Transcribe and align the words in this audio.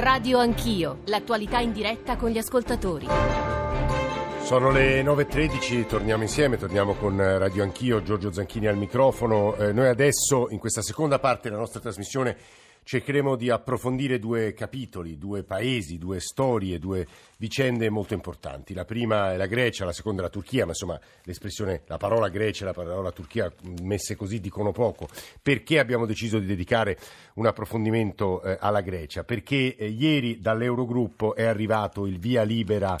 Radio 0.00 0.38
Anch'io, 0.38 1.00
l'attualità 1.06 1.58
in 1.58 1.72
diretta 1.72 2.14
con 2.14 2.30
gli 2.30 2.38
ascoltatori. 2.38 3.08
Sono 4.44 4.70
le 4.70 5.02
9.13, 5.02 5.86
torniamo 5.86 6.22
insieme, 6.22 6.56
torniamo 6.56 6.94
con 6.94 7.16
Radio 7.16 7.64
Anch'io, 7.64 8.00
Giorgio 8.04 8.32
Zanchini 8.32 8.68
al 8.68 8.76
microfono. 8.76 9.56
Eh, 9.56 9.72
noi 9.72 9.88
adesso, 9.88 10.50
in 10.50 10.60
questa 10.60 10.82
seconda 10.82 11.18
parte 11.18 11.48
della 11.48 11.60
nostra 11.60 11.80
trasmissione, 11.80 12.36
cercheremo 12.88 13.36
di 13.36 13.50
approfondire 13.50 14.18
due 14.18 14.54
capitoli, 14.54 15.18
due 15.18 15.42
paesi, 15.42 15.98
due 15.98 16.20
storie, 16.20 16.78
due 16.78 17.06
vicende 17.36 17.90
molto 17.90 18.14
importanti. 18.14 18.72
La 18.72 18.86
prima 18.86 19.34
è 19.34 19.36
la 19.36 19.44
Grecia, 19.44 19.84
la 19.84 19.92
seconda 19.92 20.22
è 20.22 20.24
la 20.24 20.30
Turchia, 20.30 20.64
ma 20.64 20.70
insomma 20.70 20.98
l'espressione, 21.24 21.82
la 21.84 21.98
parola 21.98 22.30
Grecia 22.30 22.62
e 22.62 22.68
la 22.68 22.72
parola 22.72 23.12
Turchia 23.12 23.52
messe 23.82 24.16
così 24.16 24.40
dicono 24.40 24.72
poco. 24.72 25.06
Perché 25.42 25.78
abbiamo 25.78 26.06
deciso 26.06 26.38
di 26.38 26.46
dedicare 26.46 26.96
un 27.34 27.44
approfondimento 27.44 28.42
eh, 28.42 28.56
alla 28.58 28.80
Grecia? 28.80 29.22
Perché 29.22 29.76
eh, 29.76 29.86
ieri 29.86 30.40
dall'Eurogruppo 30.40 31.34
è 31.34 31.44
arrivato 31.44 32.06
il 32.06 32.18
via 32.18 32.42
libera 32.42 32.96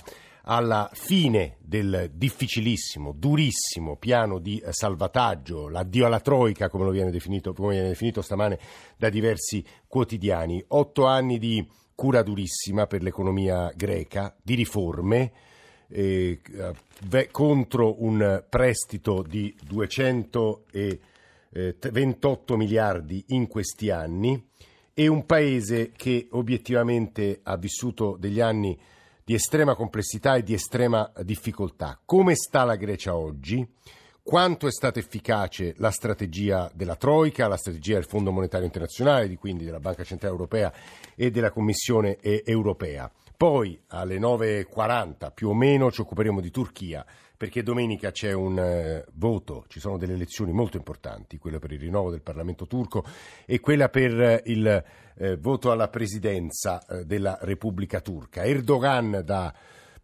alla 0.50 0.88
fine 0.94 1.58
del 1.60 2.10
difficilissimo, 2.14 3.12
durissimo 3.12 3.96
piano 3.96 4.38
di 4.38 4.58
eh, 4.58 4.72
salvataggio, 4.72 5.68
l'addio 5.68 6.06
alla 6.06 6.20
Troica, 6.20 6.70
come 6.70 6.84
lo 6.84 6.90
viene 6.90 7.10
definito, 7.10 7.52
come 7.52 7.74
viene 7.74 7.88
definito 7.88 8.22
stamane 8.22 8.58
da 8.96 9.10
diversi 9.10 9.62
quotidiani. 9.86 10.64
Otto 10.68 11.04
anni 11.04 11.38
di 11.38 11.68
cura 11.94 12.22
durissima 12.22 12.86
per 12.86 13.02
l'economia 13.02 13.70
greca, 13.76 14.34
di 14.42 14.54
riforme. 14.54 15.32
Eh, 15.90 16.40
contro 17.30 18.02
un 18.02 18.44
prestito 18.48 19.22
di 19.22 19.54
228 19.64 22.56
miliardi 22.56 23.24
in 23.28 23.46
questi 23.46 23.88
anni 23.88 24.46
e 24.92 25.06
un 25.06 25.24
paese 25.24 25.92
che 25.92 26.28
obiettivamente 26.32 27.40
ha 27.42 27.56
vissuto 27.56 28.18
degli 28.18 28.40
anni 28.40 28.78
di 29.28 29.34
estrema 29.34 29.74
complessità 29.74 30.36
e 30.36 30.42
di 30.42 30.54
estrema 30.54 31.12
difficoltà. 31.22 32.00
Come 32.02 32.34
sta 32.34 32.64
la 32.64 32.76
Grecia 32.76 33.14
oggi? 33.14 33.62
Quanto 34.22 34.66
è 34.66 34.70
stata 34.70 35.00
efficace 35.00 35.74
la 35.76 35.90
strategia 35.90 36.70
della 36.72 36.96
Troica, 36.96 37.46
la 37.46 37.58
strategia 37.58 37.96
del 37.96 38.06
Fondo 38.06 38.32
Monetario 38.32 38.64
Internazionale, 38.64 39.36
quindi 39.36 39.66
della 39.66 39.80
Banca 39.80 40.02
Centrale 40.02 40.32
Europea 40.32 40.72
e 41.14 41.30
della 41.30 41.50
Commissione 41.50 42.16
Europea? 42.22 43.12
Poi 43.36 43.78
alle 43.88 44.18
9.40 44.18 45.30
più 45.34 45.50
o 45.50 45.54
meno 45.54 45.92
ci 45.92 46.00
occuperemo 46.00 46.40
di 46.40 46.50
Turchia 46.50 47.04
perché 47.38 47.62
domenica 47.62 48.10
c'è 48.10 48.32
un 48.32 48.58
eh, 48.58 49.04
voto, 49.14 49.64
ci 49.68 49.78
sono 49.78 49.96
delle 49.96 50.14
elezioni 50.14 50.50
molto 50.50 50.76
importanti, 50.76 51.38
quella 51.38 51.60
per 51.60 51.70
il 51.70 51.78
rinnovo 51.78 52.10
del 52.10 52.20
Parlamento 52.20 52.66
turco 52.66 53.04
e 53.46 53.60
quella 53.60 53.88
per 53.88 54.20
eh, 54.20 54.42
il 54.46 54.84
eh, 55.14 55.36
voto 55.36 55.70
alla 55.70 55.86
presidenza 55.88 56.84
eh, 56.84 57.04
della 57.04 57.38
Repubblica 57.40 58.00
turca. 58.00 58.42
Erdogan 58.42 59.22
da 59.24 59.54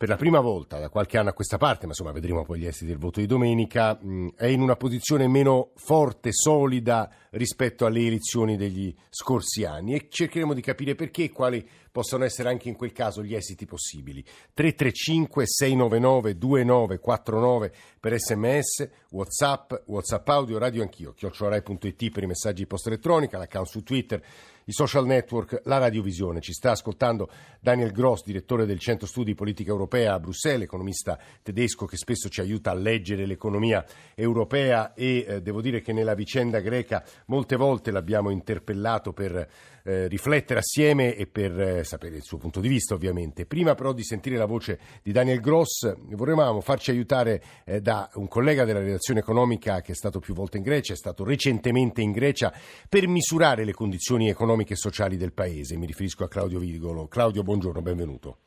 per 0.04 0.12
la 0.12 0.18
prima 0.18 0.40
volta 0.40 0.78
da 0.78 0.90
qualche 0.90 1.16
anno 1.16 1.30
a 1.30 1.32
questa 1.32 1.56
parte, 1.56 1.86
ma 1.86 1.92
insomma 1.92 2.12
vedremo 2.12 2.44
poi 2.44 2.58
gli 2.58 2.66
esiti 2.66 2.84
del 2.84 2.98
voto 2.98 3.20
di 3.20 3.26
domenica, 3.26 3.98
è 4.36 4.44
in 4.44 4.60
una 4.60 4.76
posizione 4.76 5.26
meno 5.28 5.70
forte, 5.76 6.30
solida 6.30 7.10
rispetto 7.30 7.86
alle 7.86 8.04
elezioni 8.04 8.58
degli 8.58 8.94
scorsi 9.08 9.64
anni 9.64 9.94
e 9.94 10.08
cercheremo 10.10 10.52
di 10.52 10.60
capire 10.60 10.94
perché 10.94 11.22
e 11.24 11.30
quali 11.30 11.66
possono 11.90 12.24
essere 12.24 12.50
anche 12.50 12.68
in 12.68 12.76
quel 12.76 12.92
caso 12.92 13.22
gli 13.22 13.34
esiti 13.34 13.64
possibili. 13.64 14.22
335 14.22 15.46
699 15.46 16.36
2949 16.36 17.72
per 17.98 18.18
sms, 18.18 18.90
whatsapp, 19.08 19.72
whatsapp 19.86 20.28
audio, 20.28 20.58
radio 20.58 20.82
anch'io, 20.82 21.14
chiocciolarai.it 21.14 22.10
per 22.10 22.24
i 22.24 22.26
messaggi 22.26 22.66
post 22.66 22.88
elettronica, 22.88 23.38
l'account 23.38 23.68
su 23.68 23.82
Twitter 23.82 24.22
i 24.66 24.72
social 24.72 25.06
network, 25.06 25.60
la 25.64 25.78
radiovisione. 25.78 26.40
Ci 26.40 26.52
sta 26.52 26.72
ascoltando 26.72 27.28
Daniel 27.60 27.92
Gross, 27.92 28.24
direttore 28.24 28.66
del 28.66 28.78
Centro 28.78 29.06
Studi 29.06 29.34
Politica 29.34 29.70
Europea 29.70 30.14
a 30.14 30.20
Bruxelles, 30.20 30.64
economista 30.64 31.18
tedesco 31.42 31.86
che 31.86 31.96
spesso 31.96 32.28
ci 32.28 32.40
aiuta 32.40 32.70
a 32.70 32.74
leggere 32.74 33.26
l'economia 33.26 33.84
europea 34.14 34.94
e 34.94 35.24
eh, 35.26 35.42
devo 35.42 35.60
dire 35.60 35.80
che 35.80 35.92
nella 35.92 36.14
vicenda 36.14 36.60
greca 36.60 37.04
molte 37.26 37.56
volte 37.56 37.90
l'abbiamo 37.90 38.30
interpellato 38.30 39.12
per 39.12 39.48
eh, 39.84 40.08
riflettere 40.08 40.60
assieme 40.60 41.14
e 41.14 41.26
per 41.26 41.60
eh, 41.60 41.84
sapere 41.84 42.16
il 42.16 42.22
suo 42.22 42.38
punto 42.38 42.60
di 42.60 42.68
vista 42.68 42.94
ovviamente. 42.94 43.46
Prima 43.46 43.74
però 43.74 43.92
di 43.92 44.02
sentire 44.02 44.36
la 44.36 44.46
voce 44.46 44.78
di 45.02 45.12
Daniel 45.12 45.40
Gross 45.40 45.94
vorremmo 46.10 46.60
farci 46.60 46.90
aiutare 46.90 47.42
eh, 47.64 47.80
da 47.80 48.10
un 48.14 48.28
collega 48.28 48.64
della 48.64 48.80
redazione 48.80 49.20
economica 49.20 49.80
che 49.80 49.92
è 49.92 49.94
stato 49.94 50.18
più 50.18 50.34
volte 50.34 50.56
in 50.56 50.62
Grecia, 50.62 50.92
è 50.92 50.96
stato 50.96 51.24
recentemente 51.24 52.00
in 52.00 52.12
Grecia 52.12 52.52
per 52.88 53.06
misurare 53.06 53.64
le 53.64 53.72
condizioni 53.72 54.28
economiche 54.28 54.72
e 54.72 54.76
sociali 54.76 55.16
del 55.16 55.32
paese. 55.32 55.76
Mi 55.76 55.86
riferisco 55.86 56.24
a 56.24 56.28
Claudio 56.28 56.58
Vigolo. 56.58 57.06
Claudio, 57.06 57.42
buongiorno, 57.42 57.82
benvenuto. 57.82 58.43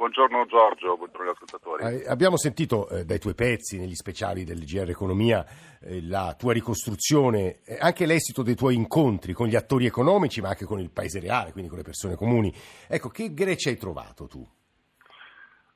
Buongiorno 0.00 0.46
Giorgio, 0.46 0.96
buongiorno 0.96 1.24
agli 1.24 1.34
ascoltatori. 1.34 1.84
Eh, 1.84 2.08
abbiamo 2.08 2.38
sentito 2.38 2.88
eh, 2.88 3.04
dai 3.04 3.18
tuoi 3.18 3.34
pezzi, 3.34 3.78
negli 3.78 3.94
speciali 3.94 4.44
del 4.44 4.64
GR 4.64 4.88
Economia, 4.88 5.44
eh, 5.78 6.00
la 6.00 6.34
tua 6.38 6.54
ricostruzione, 6.54 7.60
anche 7.78 8.06
l'esito 8.06 8.42
dei 8.42 8.54
tuoi 8.54 8.76
incontri 8.76 9.34
con 9.34 9.46
gli 9.46 9.56
attori 9.56 9.84
economici, 9.84 10.40
ma 10.40 10.48
anche 10.48 10.64
con 10.64 10.80
il 10.80 10.90
paese 10.90 11.20
reale, 11.20 11.52
quindi 11.52 11.68
con 11.68 11.76
le 11.76 11.84
persone 11.84 12.16
comuni. 12.16 12.50
Ecco, 12.88 13.10
che 13.10 13.34
Grecia 13.34 13.68
hai 13.68 13.76
trovato 13.76 14.26
tu? 14.26 14.42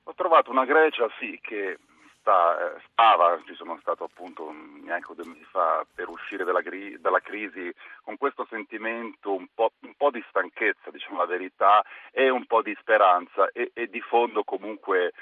Ho 0.04 0.14
trovato 0.14 0.50
una 0.50 0.64
Grecia, 0.64 1.06
sì, 1.20 1.38
che 1.42 1.76
sta, 2.24 2.58
eh, 2.58 2.80
stava, 2.90 3.38
ci 3.44 3.54
sono 3.54 3.76
stato 3.82 4.04
appunto 4.04 4.50
neanche 4.50 5.14
due 5.14 5.26
mesi 5.26 5.44
fa 5.44 5.86
per 5.94 6.08
uscire 6.08 6.44
dalla, 6.44 6.62
dalla 6.98 7.20
crisi 7.20 7.72
con 8.02 8.16
questo 8.16 8.46
sentimento 8.48 9.34
un 9.34 9.46
po', 9.54 9.72
un 9.80 9.94
po', 9.94 10.10
di 10.10 10.24
stanchezza, 10.30 10.90
diciamo 10.90 11.18
la 11.18 11.26
verità, 11.26 11.84
e 12.10 12.30
un 12.30 12.46
po' 12.46 12.62
di 12.62 12.74
speranza 12.80 13.50
e, 13.52 13.70
e 13.74 13.88
di 13.88 14.00
fondo 14.00 14.42
comunque 14.42 15.12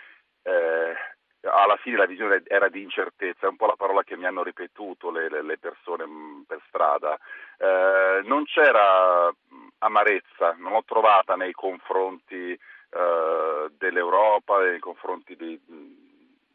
eh, 0.42 0.94
alla 1.41 1.76
fine 1.76 1.96
la 1.96 2.06
visione 2.06 2.42
era 2.46 2.68
di 2.68 2.82
incertezza, 2.82 3.46
è 3.46 3.50
un 3.50 3.56
po' 3.56 3.66
la 3.66 3.76
parola 3.76 4.04
che 4.04 4.16
mi 4.16 4.24
hanno 4.24 4.44
ripetuto 4.44 5.10
le, 5.10 5.28
le, 5.28 5.42
le 5.42 5.58
persone 5.58 6.06
mh, 6.06 6.44
per 6.46 6.60
strada. 6.68 7.18
Eh, 7.58 8.20
non 8.22 8.44
c'era 8.44 9.28
amarezza, 9.78 10.54
non 10.58 10.72
l'ho 10.72 10.84
trovata 10.86 11.34
nei 11.34 11.52
confronti 11.52 12.52
eh, 12.52 13.70
dell'Europa, 13.76 14.60
nei 14.60 14.78
confronti 14.78 15.34
di, 15.34 15.60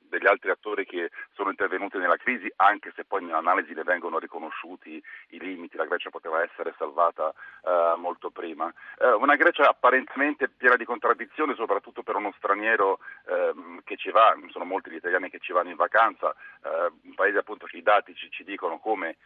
degli 0.10 0.28
altri 0.28 0.50
attori 0.50 0.86
che 0.86 1.12
sono 1.34 1.50
intervenuti 1.50 1.98
nella 1.98 2.18
crisi, 2.18 2.52
anche 2.58 2.92
se 2.96 3.06
poi 3.06 3.24
nell'analisi 3.24 3.74
le 3.74 3.84
vengono 3.84 4.20
riconosciuti 4.20 5.02
i 5.30 5.40
limiti, 5.40 5.78
la 5.78 5.86
Grecia 5.86 6.10
poteva 6.10 6.42
essere 6.42 6.74
salvata 6.78 7.34
eh, 7.64 7.94
molto 7.98 8.30
prima. 8.30 8.72
Eh, 8.98 9.12
una 9.14 9.36
Grecia 9.36 9.70
apparentemente 9.70 10.50
piena 10.50 10.76
di 10.76 10.86
contraddizioni, 10.86 11.56
soprattutto 11.56 12.04
per 12.04 12.16
uno 12.16 12.34
straniero 12.38 13.00
eh, 13.26 13.54
che 13.84 13.98
ci 13.98 14.12
va, 14.12 14.36
sono 14.50 14.66
molti 14.66 14.90
gli 14.90 14.96
italiani 14.96 15.30
che 15.30 15.40
ci 15.40 15.54
vanno 15.54 15.70
in 15.70 15.76
vacanza, 15.76 16.34
eh, 16.64 16.92
un 17.04 17.16
paese 17.16 17.40
appunto 17.40 17.66
che 17.66 17.78
i 17.78 17.84
dati 17.84 18.16
ci, 18.16 18.30
ci 18.32 18.44
dicono 18.44 18.80
come 18.80 19.18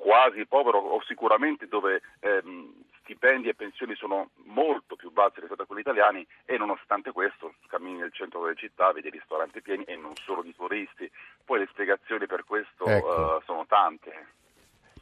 quasi 0.00 0.46
povero 0.46 0.78
o 0.78 1.02
sicuramente 1.04 1.68
dove 1.68 2.00
ehm, 2.20 2.72
stipendi 3.02 3.48
e 3.48 3.54
pensioni 3.54 3.94
sono 3.96 4.30
molto 4.44 4.96
più 4.96 5.10
bassi 5.10 5.40
rispetto 5.40 5.62
a 5.62 5.66
quelli 5.66 5.82
italiani 5.82 6.26
e 6.46 6.56
nonostante 6.56 7.12
questo 7.12 7.54
cammini 7.66 7.98
nel 7.98 8.12
centro 8.12 8.40
delle 8.40 8.56
città, 8.56 8.92
vedi 8.92 9.10
ristoranti 9.10 9.60
pieni 9.60 9.84
e 9.84 9.96
non 9.96 10.16
solo 10.16 10.42
di 10.42 10.54
turisti. 10.54 11.10
Poi 11.44 11.58
le 11.58 11.68
spiegazioni 11.70 12.26
per 12.26 12.44
questo 12.44 12.86
ecco. 12.86 13.36
uh, 13.36 13.42
sono 13.44 13.66
tante. 13.66 14.38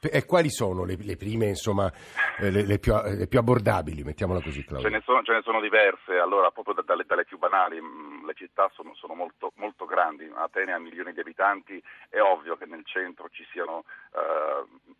E 0.00 0.24
quali 0.26 0.48
sono 0.48 0.84
le, 0.84 0.96
le 0.96 1.16
prime, 1.16 1.46
insomma, 1.46 1.90
eh, 2.38 2.50
le, 2.50 2.64
le, 2.64 2.78
più, 2.78 2.94
le, 2.94 3.26
più, 3.26 3.40
abbordabili, 3.40 4.04
mettiamola 4.04 4.40
così, 4.40 4.62
Claudio? 4.62 4.88
Ce 4.88 4.94
ne 4.94 5.02
sono, 5.04 5.22
ce 5.24 5.32
ne 5.32 5.42
sono 5.42 5.60
diverse, 5.60 6.18
allora 6.18 6.52
proprio 6.52 6.74
da, 6.74 6.82
dalle, 6.82 7.04
dalle, 7.04 7.24
più 7.24 7.36
banali, 7.36 7.80
mh, 7.80 8.24
le 8.24 8.34
città 8.34 8.70
sono, 8.74 8.94
sono 8.94 9.14
molto, 9.14 9.50
molto, 9.56 9.86
grandi, 9.86 10.30
Atene 10.32 10.72
ha 10.72 10.78
milioni 10.78 11.12
di 11.12 11.18
abitanti, 11.18 11.82
è 12.08 12.20
ovvio 12.20 12.56
che 12.56 12.66
nel 12.66 12.84
centro 12.84 13.28
ci 13.30 13.44
siano 13.50 13.78
uh, 14.12 14.47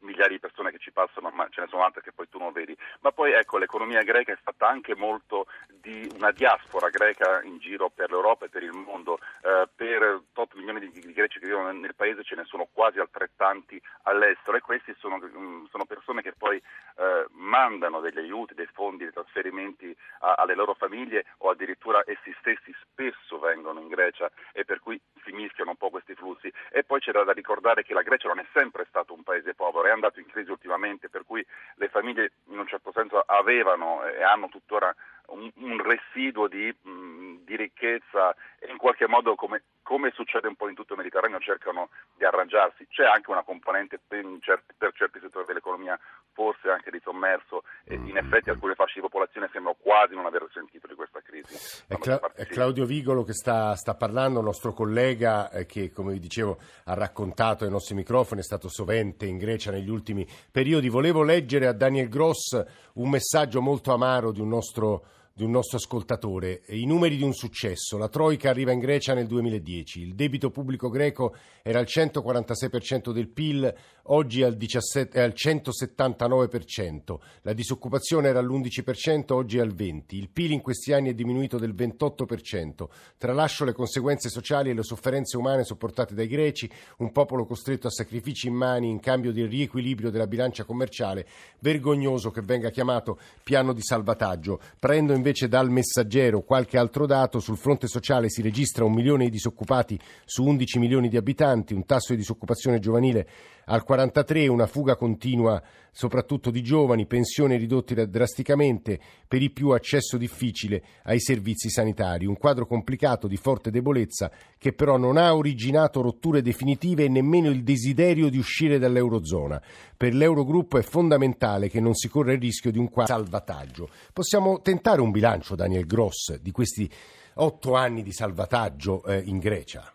migliaia 0.00 0.28
di 0.28 0.38
persone 0.38 0.70
che 0.70 0.78
ci 0.78 0.92
passano, 0.92 1.30
ma 1.30 1.46
ce 1.50 1.60
ne 1.60 1.66
sono 1.68 1.84
altre 1.84 2.02
che 2.02 2.12
poi 2.12 2.28
tu 2.28 2.38
non 2.38 2.52
vedi. 2.52 2.76
Ma 3.00 3.12
poi 3.12 3.32
ecco, 3.32 3.58
l'economia 3.58 4.02
greca 4.02 4.32
è 4.32 4.38
stata 4.40 4.68
anche 4.68 4.94
molto 4.94 5.46
di 5.68 6.10
una 6.14 6.30
diaspora 6.30 6.88
greca 6.88 7.42
in 7.42 7.58
giro 7.58 7.90
per 7.90 8.10
l'Europa 8.10 8.46
e 8.46 8.48
per 8.48 8.62
il 8.62 8.72
mondo, 8.72 9.18
uh, 9.42 9.68
per 9.74 10.22
8 10.32 10.56
milioni 10.56 10.90
di, 10.90 11.00
di 11.00 11.12
greci 11.12 11.38
che 11.38 11.46
vivono 11.46 11.72
nel, 11.72 11.94
paese 11.94 12.22
ce 12.22 12.36
ne 12.36 12.44
sono 12.44 12.68
quasi 12.72 12.98
altrettanti 12.98 13.80
all'estero 14.02 14.56
e 14.56 14.60
questi 14.60 14.94
sono, 14.98 15.18
mm, 15.18 15.66
sono 15.70 15.84
persone 15.84 16.22
che 16.22 16.32
poi 16.32 16.56
eh, 16.98 17.26
mandano 17.30 18.00
degli 18.00 18.18
aiuti, 18.18 18.54
dei 18.54 18.68
fondi, 18.72 19.04
dei 19.04 19.12
trasferimenti 19.12 19.94
a, 20.20 20.34
alle 20.34 20.54
loro 20.54 20.74
famiglie 20.74 21.24
o 21.38 21.50
addirittura 21.50 22.02
essi 22.06 22.34
stessi 22.40 22.74
spesso 22.82 23.38
vengono 23.38 23.80
in 23.80 23.88
Grecia 23.88 24.30
e 24.52 24.64
per 24.64 24.80
cui 24.80 25.00
si 25.24 25.32
mischiano 25.32 25.70
un 25.70 25.76
po' 25.76 25.90
questi 25.90 26.14
flussi. 26.14 26.52
E 26.70 26.84
poi 26.84 27.00
c'è 27.00 27.12
da 27.12 27.32
ricordare 27.32 27.82
che 27.82 27.94
la 27.94 28.02
Grecia 28.02 28.28
non 28.28 28.40
è 28.40 28.46
sempre 28.52 28.86
stato 28.88 29.14
un 29.14 29.22
paese 29.22 29.47
povero, 29.54 29.88
è 29.88 29.90
andato 29.90 30.20
in 30.20 30.26
crisi 30.26 30.50
ultimamente, 30.50 31.08
per 31.08 31.24
cui 31.24 31.44
le 31.76 31.88
famiglie 31.88 32.32
in 32.46 32.58
un 32.58 32.66
certo 32.66 32.92
senso 32.92 33.22
avevano 33.26 34.04
e 34.04 34.22
hanno 34.22 34.48
tuttora 34.48 34.94
un, 35.28 35.50
un 35.56 35.82
residuo 35.82 36.48
di, 36.48 36.74
mh, 36.82 36.90
mm, 36.90 37.36
di, 37.44 37.56
ricchezza 37.56 38.34
e 38.58 38.70
in 38.70 38.78
qualche 38.78 39.06
modo 39.06 39.34
come 39.34 39.62
come 39.88 40.10
succede 40.10 40.48
un 40.48 40.54
po' 40.54 40.68
in 40.68 40.74
tutto 40.74 40.92
il 40.92 40.98
Mediterraneo, 40.98 41.38
cercano 41.40 41.88
di 42.14 42.22
arrangiarsi. 42.22 42.86
C'è 42.88 43.06
anche 43.06 43.30
una 43.30 43.42
componente 43.42 43.98
per 44.06 44.22
certi, 44.40 44.74
per 44.76 44.92
certi 44.92 45.18
settori 45.18 45.46
dell'economia 45.46 45.98
forse 46.34 46.68
anche 46.68 46.90
di 46.90 47.00
sommerso 47.02 47.64
e 47.84 47.94
in 47.94 48.18
effetti 48.18 48.50
alcune 48.50 48.74
fasce 48.74 48.96
di 48.96 49.00
popolazione 49.00 49.48
sembrano 49.50 49.78
quasi 49.80 50.14
non 50.14 50.26
aver 50.26 50.46
sentito 50.52 50.86
di 50.86 50.94
crisi. 51.42 51.82
È, 51.86 51.96
Cla- 51.96 52.32
è 52.34 52.46
Claudio 52.46 52.84
Vigolo 52.84 53.24
che 53.24 53.32
sta, 53.32 53.74
sta 53.74 53.94
parlando, 53.94 54.40
nostro 54.40 54.72
collega 54.72 55.50
eh, 55.50 55.66
che 55.66 55.90
come 55.90 56.12
vi 56.12 56.20
dicevo 56.20 56.58
ha 56.84 56.94
raccontato 56.94 57.64
ai 57.64 57.70
nostri 57.70 57.94
microfoni, 57.94 58.40
è 58.40 58.44
stato 58.44 58.68
sovente 58.68 59.26
in 59.26 59.38
Grecia 59.38 59.70
negli 59.70 59.90
ultimi 59.90 60.26
periodi. 60.50 60.88
Volevo 60.88 61.22
leggere 61.22 61.66
a 61.66 61.72
Daniel 61.72 62.08
Gross 62.08 62.62
un 62.94 63.08
messaggio 63.08 63.60
molto 63.60 63.92
amaro 63.92 64.32
di 64.32 64.40
un 64.40 64.48
nostro 64.48 65.04
di 65.38 65.44
un 65.44 65.52
nostro 65.52 65.76
ascoltatore. 65.76 66.62
I 66.70 66.84
numeri 66.84 67.16
di 67.16 67.22
un 67.22 67.32
successo. 67.32 67.96
La 67.96 68.08
Troica 68.08 68.50
arriva 68.50 68.72
in 68.72 68.80
Grecia 68.80 69.14
nel 69.14 69.28
2010. 69.28 70.00
Il 70.00 70.16
debito 70.16 70.50
pubblico 70.50 70.88
greco 70.88 71.32
era 71.62 71.78
al 71.78 71.86
146% 71.88 73.12
del 73.12 73.28
PIL, 73.28 73.72
oggi 74.06 74.40
è 74.40 74.46
al, 74.46 74.56
17, 74.56 75.16
è 75.16 75.22
al 75.22 75.34
179%. 75.36 77.18
La 77.42 77.52
disoccupazione 77.52 78.26
era 78.26 78.40
all'11%, 78.40 79.32
oggi 79.32 79.58
è 79.58 79.60
al 79.60 79.72
20%. 79.72 80.02
Il 80.08 80.28
PIL 80.28 80.50
in 80.50 80.60
questi 80.60 80.92
anni 80.92 81.10
è 81.10 81.14
diminuito 81.14 81.56
del 81.56 81.72
28%. 81.72 82.88
Tralascio 83.16 83.64
le 83.64 83.74
conseguenze 83.74 84.30
sociali 84.30 84.70
e 84.70 84.74
le 84.74 84.82
sofferenze 84.82 85.36
umane 85.36 85.62
sopportate 85.62 86.14
dai 86.14 86.26
greci, 86.26 86.68
un 86.96 87.12
popolo 87.12 87.46
costretto 87.46 87.86
a 87.86 87.90
sacrifici 87.90 88.48
immani 88.48 88.88
in 88.88 88.98
cambio 88.98 89.30
del 89.32 89.46
riequilibrio 89.46 90.10
della 90.10 90.26
bilancia 90.26 90.64
commerciale. 90.64 91.28
Vergognoso 91.60 92.32
che 92.32 92.40
venga 92.40 92.70
chiamato 92.70 93.20
piano 93.44 93.72
di 93.72 93.82
salvataggio. 93.82 94.58
Prendo 94.80 95.12
invece 95.12 95.26
invece 95.28 95.48
dal 95.48 95.70
messaggero. 95.70 96.40
Qualche 96.40 96.78
altro 96.78 97.04
dato, 97.06 97.38
sul 97.38 97.58
fronte 97.58 97.86
sociale 97.86 98.30
si 98.30 98.40
registra 98.40 98.84
un 98.84 98.94
milione 98.94 99.24
di 99.24 99.30
disoccupati 99.30 99.98
su 100.24 100.42
11 100.42 100.78
milioni 100.78 101.08
di 101.08 101.18
abitanti, 101.18 101.74
un 101.74 101.84
tasso 101.84 102.12
di 102.12 102.18
disoccupazione 102.18 102.78
giovanile 102.78 103.28
al 103.68 103.84
43, 103.84 104.48
una 104.48 104.66
fuga 104.66 104.96
continua 104.96 105.62
soprattutto 105.92 106.50
di 106.50 106.62
giovani, 106.62 107.06
pensioni 107.06 107.56
ridotte 107.56 108.08
drasticamente, 108.08 108.98
per 109.26 109.42
i 109.42 109.50
più 109.50 109.70
accesso 109.70 110.16
difficile 110.16 110.82
ai 111.02 111.20
servizi 111.20 111.68
sanitari. 111.68 112.24
Un 112.24 112.38
quadro 112.38 112.66
complicato 112.66 113.26
di 113.26 113.36
forte 113.36 113.70
debolezza 113.70 114.30
che 114.56 114.72
però 114.72 114.96
non 114.96 115.16
ha 115.16 115.34
originato 115.34 116.00
rotture 116.00 116.40
definitive 116.40 117.04
e 117.04 117.08
nemmeno 117.08 117.50
il 117.50 117.62
desiderio 117.62 118.30
di 118.30 118.38
uscire 118.38 118.78
dall'Eurozona. 118.78 119.60
Per 119.96 120.14
l'Eurogruppo 120.14 120.78
è 120.78 120.82
fondamentale 120.82 121.68
che 121.68 121.80
non 121.80 121.94
si 121.94 122.08
corra 122.08 122.32
il 122.32 122.40
rischio 122.40 122.70
di 122.70 122.78
un 122.78 122.88
quadro 122.88 123.16
salvataggio. 123.16 123.90
Possiamo 124.12 124.60
tentare 124.60 125.00
un 125.00 125.10
bilancio, 125.10 125.54
Daniel 125.54 125.84
Gross, 125.84 126.38
di 126.40 126.52
questi 126.52 126.90
otto 127.34 127.74
anni 127.74 128.02
di 128.02 128.12
salvataggio 128.12 129.04
eh, 129.04 129.20
in 129.24 129.38
Grecia? 129.38 129.92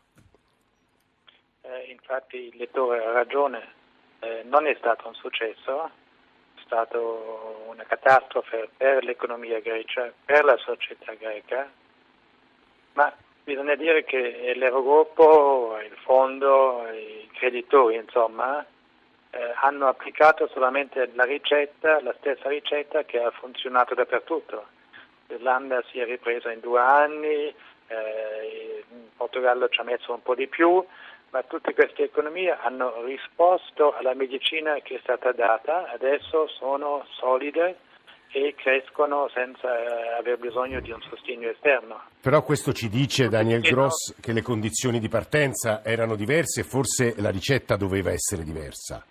Infatti 2.13 2.37
il 2.37 2.57
lettore 2.57 3.03
ha 3.03 3.11
ragione, 3.11 3.67
eh, 4.19 4.43
non 4.45 4.67
è 4.67 4.75
stato 4.77 5.07
un 5.07 5.15
successo, 5.15 5.85
è 5.85 6.61
stata 6.63 6.99
una 6.99 7.83
catastrofe 7.85 8.69
per 8.77 9.03
l'economia 9.03 9.59
grecia, 9.59 10.11
per 10.23 10.43
la 10.43 10.57
società 10.57 11.13
greca, 11.13 11.67
ma 12.93 13.11
bisogna 13.43 13.73
dire 13.73 14.03
che 14.03 14.53
l'Eurogruppo, 14.55 15.79
il 15.83 15.97
fondo, 16.03 16.87
i 16.91 17.27
creditori, 17.33 17.95
insomma, 17.95 18.63
eh, 19.31 19.53
hanno 19.61 19.87
applicato 19.87 20.47
solamente 20.49 21.09
la 21.15 21.23
ricetta, 21.23 21.99
la 22.01 22.13
stessa 22.19 22.47
ricetta 22.49 23.03
che 23.05 23.19
ha 23.19 23.31
funzionato 23.31 23.95
dappertutto. 23.95 24.67
L'Irlanda 25.27 25.81
si 25.89 25.99
è 25.99 26.05
ripresa 26.05 26.51
in 26.51 26.59
due 26.59 26.79
anni, 26.79 27.55
eh, 27.87 28.83
Portogallo 29.17 29.67
ci 29.69 29.79
ha 29.79 29.83
messo 29.83 30.13
un 30.13 30.21
po' 30.21 30.35
di 30.35 30.47
più, 30.47 30.85
ma 31.33 31.41
tutte 31.41 31.73
queste 31.73 32.03
economie 32.03 32.55
hanno 32.61 33.03
risposto 33.05 33.95
alla 33.95 34.13
medicina 34.13 34.75
che 34.83 34.97
è 34.97 34.99
stata 35.01 35.31
data, 35.31 35.91
adesso 35.91 36.47
sono 36.47 37.03
solide 37.17 37.77
e 38.31 38.53
crescono 38.55 39.27
senza 39.33 39.67
eh, 39.67 40.13
aver 40.19 40.37
bisogno 40.37 40.79
di 40.79 40.91
un 40.91 41.01
sostegno 41.01 41.49
esterno. 41.49 42.01
Però 42.21 42.43
questo 42.43 42.71
ci 42.71 42.87
dice 42.87 43.29
Daniel 43.29 43.61
Gross 43.61 44.19
che 44.21 44.31
le 44.31 44.43
condizioni 44.43 44.99
di 44.99 45.09
partenza 45.09 45.83
erano 45.83 46.15
diverse 46.15 46.61
e 46.61 46.63
forse 46.63 47.15
la 47.17 47.31
ricetta 47.31 47.77
doveva 47.77 48.11
essere 48.11 48.43
diversa. 48.43 49.03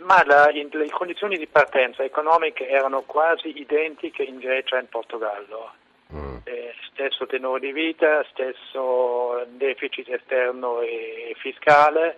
Ma 0.00 0.24
la, 0.24 0.48
le 0.50 0.90
condizioni 0.90 1.36
di 1.36 1.46
partenza 1.46 2.02
economiche 2.02 2.66
erano 2.66 3.02
quasi 3.02 3.56
identiche 3.56 4.24
in 4.24 4.38
Grecia 4.38 4.78
e 4.78 4.80
in 4.80 4.88
Portogallo. 4.88 5.74
Mm. 6.14 6.36
Eh, 6.44 6.74
stesso 6.92 7.26
tenore 7.26 7.60
di 7.60 7.72
vita, 7.72 8.24
stesso 8.30 9.44
deficit 9.48 10.08
esterno 10.08 10.80
e 10.80 11.34
fiscale. 11.38 12.16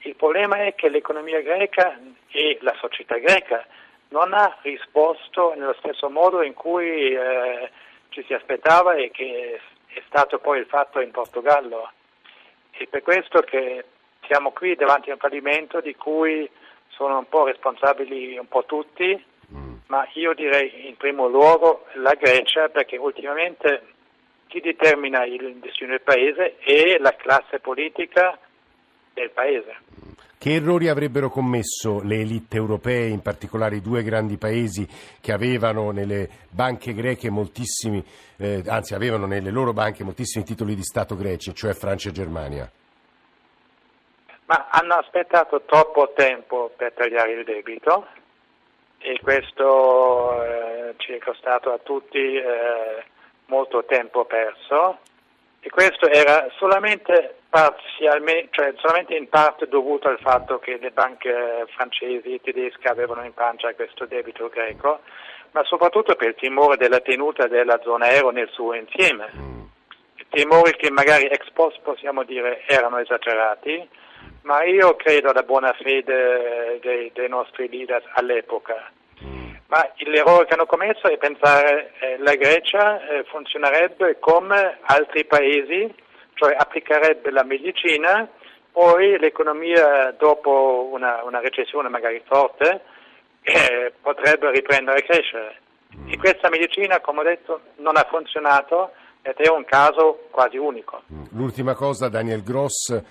Il 0.00 0.16
problema 0.16 0.64
è 0.64 0.74
che 0.74 0.88
l'economia 0.88 1.40
greca 1.40 1.98
e 2.28 2.58
la 2.60 2.74
società 2.80 3.16
greca 3.18 3.64
non 4.08 4.34
ha 4.34 4.58
risposto 4.62 5.54
nello 5.56 5.74
stesso 5.78 6.10
modo 6.10 6.42
in 6.42 6.54
cui 6.54 7.14
eh, 7.14 7.70
ci 8.10 8.22
si 8.24 8.34
aspettava 8.34 8.94
e 8.94 9.10
che 9.10 9.60
è 9.86 10.02
stato 10.06 10.38
poi 10.38 10.58
il 10.58 10.66
fatto 10.66 11.00
in 11.00 11.10
Portogallo. 11.10 11.90
È 12.70 12.86
per 12.86 13.02
questo 13.02 13.40
che 13.40 13.84
siamo 14.26 14.52
qui 14.52 14.74
davanti 14.74 15.10
a 15.10 15.14
un 15.14 15.18
fallimento 15.18 15.80
di 15.80 15.94
cui 15.94 16.48
sono 16.88 17.18
un 17.18 17.28
po' 17.28 17.44
responsabili 17.44 18.36
un 18.36 18.48
po' 18.48 18.64
tutti, 18.64 19.24
ma 19.92 20.08
io 20.14 20.32
direi 20.32 20.88
in 20.88 20.96
primo 20.96 21.28
luogo 21.28 21.84
la 21.96 22.14
Grecia 22.14 22.70
perché 22.70 22.96
ultimamente 22.96 23.82
chi 24.46 24.60
determina 24.60 25.26
il 25.26 25.56
destino 25.56 25.90
del 25.90 26.00
paese 26.00 26.56
è 26.60 26.96
la 26.96 27.14
classe 27.14 27.58
politica 27.60 28.38
del 29.12 29.30
paese. 29.32 29.76
Che 30.38 30.54
errori 30.54 30.88
avrebbero 30.88 31.28
commesso 31.28 32.00
le 32.02 32.20
elite 32.20 32.56
europee, 32.56 33.08
in 33.08 33.20
particolare 33.20 33.76
i 33.76 33.82
due 33.82 34.02
grandi 34.02 34.38
paesi 34.38 34.88
che 35.20 35.30
avevano 35.30 35.90
nelle 35.90 36.26
banche 36.48 36.94
greche 36.94 37.28
moltissimi, 37.28 38.02
eh, 38.38 38.62
anzi 38.66 38.94
avevano 38.94 39.26
nelle 39.26 39.50
loro 39.50 39.74
banche 39.74 40.04
moltissimi 40.04 40.42
titoli 40.42 40.74
di 40.74 40.82
Stato 40.82 41.16
greci, 41.16 41.54
cioè 41.54 41.74
Francia 41.74 42.08
e 42.08 42.12
Germania? 42.12 42.70
Ma 44.46 44.68
hanno 44.70 44.94
aspettato 44.94 45.62
troppo 45.66 46.12
tempo 46.16 46.72
per 46.76 46.94
tagliare 46.94 47.32
il 47.32 47.44
debito, 47.44 48.06
e 49.02 49.18
questo 49.20 50.42
eh, 50.42 50.94
ci 50.98 51.12
è 51.12 51.18
costato 51.18 51.72
a 51.72 51.78
tutti 51.78 52.36
eh, 52.36 53.04
molto 53.46 53.84
tempo 53.84 54.24
perso 54.24 54.98
e 55.64 55.70
questo 55.70 56.08
era 56.08 56.48
solamente, 56.56 57.36
cioè 58.50 58.72
solamente 58.78 59.14
in 59.14 59.28
parte 59.28 59.68
dovuto 59.68 60.08
al 60.08 60.18
fatto 60.18 60.58
che 60.58 60.76
le 60.78 60.90
banche 60.90 61.66
francesi 61.76 62.34
e 62.34 62.40
tedesche 62.40 62.88
avevano 62.88 63.22
in 63.22 63.32
pancia 63.32 63.72
questo 63.74 64.06
debito 64.06 64.48
greco, 64.48 65.02
ma 65.52 65.62
soprattutto 65.64 66.16
per 66.16 66.30
il 66.30 66.34
timore 66.34 66.76
della 66.76 66.98
tenuta 66.98 67.46
della 67.46 67.78
zona 67.84 68.10
euro 68.10 68.30
nel 68.30 68.48
suo 68.50 68.74
insieme. 68.74 69.50
Timori 70.30 70.74
che 70.76 70.90
magari 70.90 71.26
ex 71.26 71.48
post 71.52 71.78
possiamo 71.82 72.24
dire 72.24 72.64
erano 72.66 72.98
esagerati, 72.98 73.88
ma 74.42 74.64
io 74.64 74.96
credo 74.96 75.30
alla 75.30 75.42
buona 75.42 75.72
fede 75.72 76.78
dei, 76.80 77.10
dei 77.14 77.28
nostri 77.28 77.68
leader 77.68 78.02
all'epoca. 78.14 78.90
Ma 79.72 79.90
l'errore 79.96 80.44
che 80.44 80.52
hanno 80.52 80.66
commesso 80.66 81.08
è 81.08 81.16
pensare 81.16 81.92
che 81.98 82.12
eh, 82.12 82.18
la 82.18 82.34
Grecia 82.34 83.00
eh, 83.00 83.24
funzionerebbe 83.24 84.18
come 84.18 84.78
altri 84.82 85.24
paesi, 85.24 85.90
cioè 86.34 86.54
applicherebbe 86.58 87.30
la 87.30 87.42
medicina, 87.42 88.28
poi 88.70 89.18
l'economia 89.18 90.14
dopo 90.18 90.90
una, 90.92 91.22
una 91.24 91.40
recessione 91.40 91.88
magari 91.88 92.22
forte 92.26 92.82
eh, 93.42 93.94
potrebbe 93.98 94.50
riprendere 94.50 94.98
a 94.98 95.02
crescere. 95.02 95.56
E 96.06 96.18
questa 96.18 96.50
medicina, 96.50 97.00
come 97.00 97.20
ho 97.20 97.24
detto, 97.24 97.60
non 97.76 97.96
ha 97.96 98.06
funzionato 98.10 98.92
ed 99.22 99.36
è 99.36 99.48
un 99.48 99.64
caso 99.64 100.26
quasi 100.30 100.58
unico. 100.58 101.02
L'ultima 101.30 101.74
cosa, 101.74 102.08
Daniel 102.08 102.42
Gross 102.42 103.02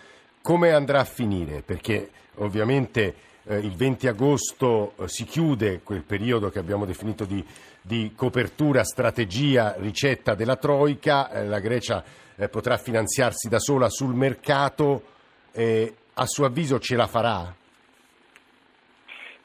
come 0.42 0.72
andrà 0.72 1.00
a 1.00 1.06
finire? 1.06 1.62
Perché 1.62 2.10
ovviamente 2.36 3.16
eh, 3.46 3.58
il 3.58 3.76
20 3.76 4.08
agosto 4.08 4.94
eh, 4.98 5.08
si 5.08 5.26
chiude 5.26 5.82
quel 5.84 6.04
periodo 6.04 6.50
che 6.50 6.60
abbiamo 6.60 6.86
definito 6.86 7.26
di, 7.26 7.44
di 7.82 8.14
copertura, 8.16 8.84
strategia, 8.84 9.76
ricetta 9.78 10.36
della 10.36 10.56
Troica, 10.56 11.32
eh, 11.32 11.46
la 11.46 11.60
Grecia 11.60 12.04
eh, 12.36 12.50
potrà 12.50 12.78
finanziarsi 12.78 13.50
da 13.50 13.60
sola 13.60 13.90
sul 13.90 14.14
mercato, 14.14 15.10
a 15.54 16.26
suo 16.28 16.46
avviso 16.46 16.80
ce 16.80 16.96
la 16.96 17.08
farà? 17.08 17.54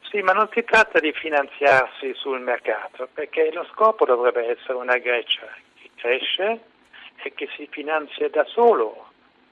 Sì, 0.09 0.21
ma 0.21 0.31
non 0.31 0.49
si 0.53 0.63
tratta 0.63 1.01
di 1.01 1.13
finanziarsi 1.13 2.15
sul 2.15 2.41
mercato, 2.41 3.09
perché 3.13 3.51
lo 3.53 3.67
scopo 3.73 4.05
dovrebbe 4.05 4.51
essere 4.51 4.75
una 4.75 4.99
Grecia 4.99 5.49
che 5.75 5.91
cresce 5.97 6.61
e 7.25 7.35
che 7.35 7.49
si 7.57 7.67
finanzia 7.69 8.29
da 8.31 8.45
solo 8.45 9.06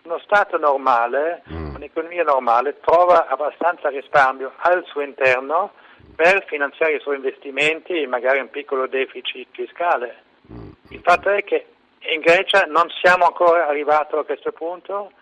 uno 0.05 0.19
Stato 0.19 0.59
normale, 0.59 1.43
mm. 1.51 1.75
un'economia 1.77 2.25
normale, 2.25 2.79
trova 2.81 3.27
abbastanza 3.27 3.89
risparmio 3.89 4.53
al 4.57 4.85
suo 4.87 5.01
interno 5.01 5.73
per 6.15 6.45
finanziare 6.47 6.97
i 6.97 7.01
suoi 7.01 7.17
investimenti 7.17 8.03
e 8.03 8.07
magari 8.07 8.39
un 8.39 8.51
piccolo 8.51 8.87
deficit 8.87 9.49
fiscale. 9.53 10.23
Mm. 10.53 10.71
Il 10.91 11.01
fatto 11.03 11.31
è 11.31 11.43
che 11.43 11.67
In 12.13 12.21
Grecia 12.21 12.67
non 12.69 12.85
siamo 13.01 13.25
ancora 13.25 13.67
arrivati 13.67 14.15
a 14.15 14.25
questo 14.25 14.53
punto 14.53 15.13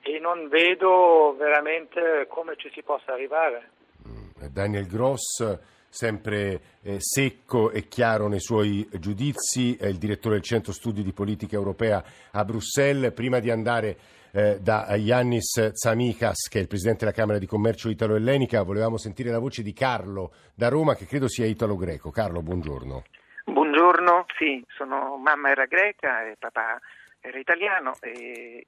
e 0.00 0.20
non 0.20 0.46
vedo 0.48 1.34
veramente 1.36 2.26
come 2.28 2.54
ci 2.56 2.70
si 2.72 2.82
possa 2.82 3.12
arrivare. 3.12 3.70
Mm, 4.06 4.46
Daniel 4.52 4.86
Gross 4.86 5.76
sempre 5.88 6.60
eh, 6.82 6.96
secco 7.00 7.70
e 7.70 7.88
chiaro 7.88 8.28
nei 8.28 8.40
suoi 8.40 8.86
giudizi, 9.00 9.76
è 9.76 9.86
il 9.86 9.98
direttore 9.98 10.34
del 10.34 10.44
Centro 10.44 10.72
Studi 10.72 11.02
di 11.02 11.12
Politica 11.12 11.56
Europea 11.56 12.04
a 12.30 12.44
Bruxelles. 12.44 13.12
Prima 13.12 13.40
di 13.40 13.50
andare 13.50 13.96
eh, 14.32 14.58
da 14.60 14.94
Yannis 14.96 15.70
Tsamikas, 15.72 16.48
che 16.48 16.58
è 16.58 16.62
il 16.62 16.68
presidente 16.68 17.04
della 17.04 17.16
Camera 17.16 17.38
di 17.38 17.46
Commercio 17.46 17.88
italo-ellenica, 17.88 18.62
volevamo 18.62 18.96
sentire 18.96 19.30
la 19.30 19.38
voce 19.38 19.62
di 19.62 19.72
Carlo 19.72 20.32
da 20.54 20.68
Roma, 20.68 20.94
che 20.94 21.06
credo 21.06 21.28
sia 21.28 21.46
italo-greco. 21.46 22.10
Carlo, 22.10 22.42
buongiorno. 22.42 23.04
Buongiorno, 23.44 24.26
sì, 24.36 24.64
sono 24.68 25.16
mamma 25.16 25.50
era 25.50 25.64
greca 25.64 26.26
e 26.26 26.36
papà 26.38 26.78
era 27.20 27.38
italiano. 27.38 27.96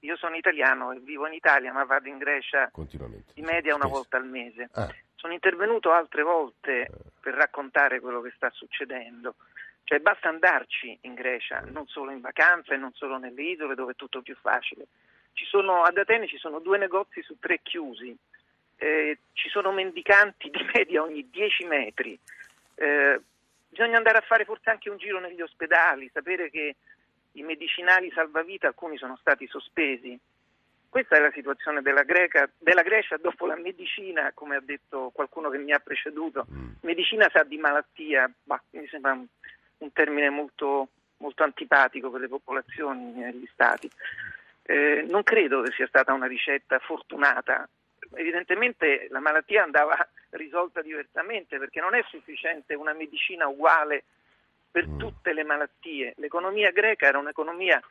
Io 0.01 0.17
sono 0.17 0.37
italiano 0.37 0.93
e 0.93 1.01
vivo 1.01 1.27
in 1.27 1.35
Italia, 1.35 1.73
ma 1.73 1.85
vado 1.85 2.09
in 2.09 2.19
Grecia 2.19 2.71
in 3.35 3.45
media 3.45 3.75
una 3.75 3.87
volta 3.87 4.17
al 4.17 4.27
mese. 4.27 4.69
Ah. 4.73 4.89
Sono 5.15 5.33
intervenuto 5.33 5.93
altre 5.93 6.23
volte 6.23 6.89
per 7.21 7.35
raccontare 7.35 8.01
quello 8.01 8.21
che 8.21 8.33
sta 8.35 8.51
succedendo. 8.51 9.35
Cioè 9.85 9.99
basta 9.99 10.29
andarci 10.29 10.99
in 11.03 11.15
Grecia, 11.15 11.61
non 11.67 11.87
solo 11.87 12.11
in 12.11 12.21
vacanza 12.21 12.75
e 12.75 12.77
non 12.77 12.93
solo 12.95 13.19
nelle 13.19 13.43
isole 13.43 13.75
dove 13.75 13.93
è 13.93 13.97
tutto 13.97 14.23
più 14.23 14.37
facile. 14.41 14.87
Sono, 15.47 15.83
ad 15.83 15.97
Atene 15.97 16.27
ci 16.27 16.39
sono 16.39 16.61
due 16.61 16.79
negozi 16.79 17.23
su 17.23 17.39
tre 17.39 17.61
chiusi, 17.63 18.17
eh, 18.77 19.19
ci 19.33 19.49
sono 19.49 19.73
mendicanti 19.73 20.51
di 20.51 20.65
media 20.75 21.03
ogni 21.03 21.29
10 21.31 21.65
metri. 21.65 22.19
Eh, 22.75 23.21
bisogna 23.69 23.99
andare 23.99 24.19
a 24.19 24.23
fare 24.23 24.45
forse 24.45 24.71
anche 24.71 24.91
un 24.91 24.97
giro 24.97 25.21
negli 25.21 25.41
ospedali, 25.41 26.11
sapere 26.13 26.51
che 26.51 26.77
i 27.33 27.43
medicinali 27.43 28.11
salvavita 28.13 28.67
alcuni 28.67 28.97
sono 28.97 29.17
stati 29.21 29.47
sospesi. 29.47 30.19
Questa 30.89 31.17
è 31.17 31.21
la 31.21 31.31
situazione 31.33 31.83
della, 31.83 32.03
Greca, 32.03 32.51
della, 32.59 32.83
Grecia 32.83 33.17
dopo 33.17 33.47
la 33.47 33.55
medicina, 33.55 34.33
come 34.35 34.57
ha 34.57 34.61
detto 34.61 35.11
qualcuno 35.15 35.49
che 35.49 35.59
mi 35.59 35.73
ha 35.73 35.79
preceduto. 35.79 36.47
Mm. 36.51 36.71
Medicina 36.81 37.31
sa 37.33 37.45
di 37.45 37.59
malattia, 37.59 38.29
bah, 38.43 38.61
mi 38.71 38.89
sembra 38.89 39.13
un, 39.13 39.25
un 39.79 39.93
termine 39.93 40.31
molto, 40.31 40.89
molto, 41.19 41.45
antipatico 41.45 42.11
per 42.11 42.23
le 42.23 42.29
popolazioni 42.29 43.13
negli 43.13 43.49
stati. 43.53 43.89
Eh, 44.71 45.03
non 45.09 45.25
credo 45.25 45.63
che 45.63 45.73
sia 45.73 45.89
stata 45.89 46.13
una 46.13 46.29
ricetta 46.29 46.79
fortunata. 46.79 47.69
Evidentemente 48.15 49.09
la 49.11 49.19
malattia 49.19 49.65
andava 49.65 49.97
risolta 50.31 50.81
diversamente 50.81 51.59
perché 51.59 51.81
non 51.81 51.97
è 51.97 52.05
sufficiente 52.09 52.75
una 52.75 52.93
medicina 52.93 53.49
uguale 53.49 54.05
per 54.71 54.87
mm. 54.87 54.99
tutte 54.99 55.33
le 55.33 55.43
malattie. 55.43 56.15
L'economia 56.19 56.71
greca 56.71 57.09
era 57.09 57.19
un'economia 57.19 57.83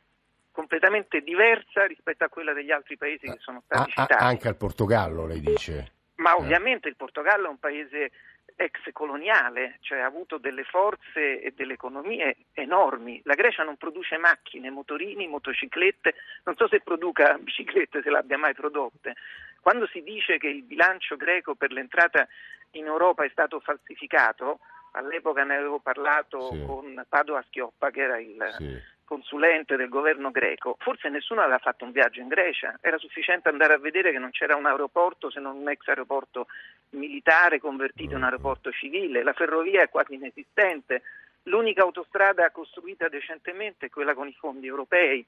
completamente 0.52 1.20
diversa 1.20 1.86
rispetto 1.86 2.24
a 2.24 2.30
quella 2.30 2.54
degli 2.54 2.72
altri 2.72 2.96
paesi 2.96 3.26
che 3.26 3.40
sono 3.40 3.62
stati 3.66 3.82
a, 3.82 4.04
citati. 4.04 4.24
Anche 4.24 4.48
al 4.48 4.56
Portogallo, 4.56 5.28
lei 5.28 5.42
dice. 5.42 5.92
Ma 6.16 6.32
eh. 6.32 6.36
ovviamente 6.36 6.88
il 6.88 6.96
Portogallo 6.96 7.48
è 7.48 7.50
un 7.50 7.60
paese 7.60 8.12
ex 8.60 8.92
coloniale, 8.92 9.78
cioè 9.80 10.00
ha 10.00 10.06
avuto 10.06 10.38
delle 10.38 10.64
forze 10.64 11.40
e 11.40 11.54
delle 11.56 11.74
economie 11.74 12.36
enormi. 12.52 13.22
La 13.24 13.36
Grecia 13.36 13.64
non 13.64 13.78
produce 13.78 14.18
macchine, 14.18 14.70
motorini, 14.70 15.28
motociclette, 15.28 16.14
non 16.44 16.58
so 16.58 16.68
se 16.68 16.82
produca 16.82 17.38
biciclette, 17.40 18.02
se 18.02 18.10
l'abbia 18.10 18.38
mai 18.38 18.54
prodotte. 18.54 19.16
Quando 19.62 19.88
si 19.88 20.04
dice 20.04 20.38
che 20.38 20.48
il 20.48 20.64
bilancio 20.64 21.16
greco 21.16 21.56
per 21.56 21.72
l'entrata 21.72 22.28
in 22.72 22.86
Europa 22.86 23.24
è 23.24 23.30
stato 23.30 23.62
falsificato, 23.62 24.60
all'epoca 24.92 25.46
ne 25.46 25.56
avevo 25.56 25.80
parlato 25.80 26.52
sì. 26.52 26.62
con 26.66 27.06
Padova 27.08 27.42
Schioppa, 27.48 27.92
che 27.92 28.02
era 28.02 28.20
il 28.20 28.56
sì 28.58 28.98
consulente 29.10 29.76
del 29.76 29.90
governo 29.90 30.30
greco, 30.30 30.76
forse 30.78 31.10
nessuno 31.10 31.42
aveva 31.42 31.58
fatto 31.58 31.84
un 31.84 31.92
viaggio 31.92 32.20
in 32.20 32.28
Grecia, 32.28 32.78
era 32.80 33.00
sufficiente 33.00 33.50
andare 33.50 33.74
a 33.74 33.80
vedere 33.80 34.12
che 34.12 34.20
non 34.20 34.30
c'era 34.30 34.56
un 34.56 34.68
aeroporto 34.68 35.32
se 35.32 35.40
non 35.40 35.58
un 35.58 35.68
ex 35.68 35.88
aeroporto 35.88 36.46
militare 36.92 37.60
convertito 37.60 38.16
in 38.16 38.22
aeroporto 38.22 38.72
civile, 38.72 39.24
la 39.24 39.34
ferrovia 39.34 39.82
è 39.82 39.90
quasi 39.90 40.14
inesistente, 40.14 41.02
l'unica 41.44 41.82
autostrada 41.82 42.52
costruita 42.52 43.08
decentemente 43.08 43.88
è 43.88 43.90
quella 43.90 44.14
con 44.14 44.28
i 44.28 44.36
fondi 44.40 44.68
europei, 44.68 45.26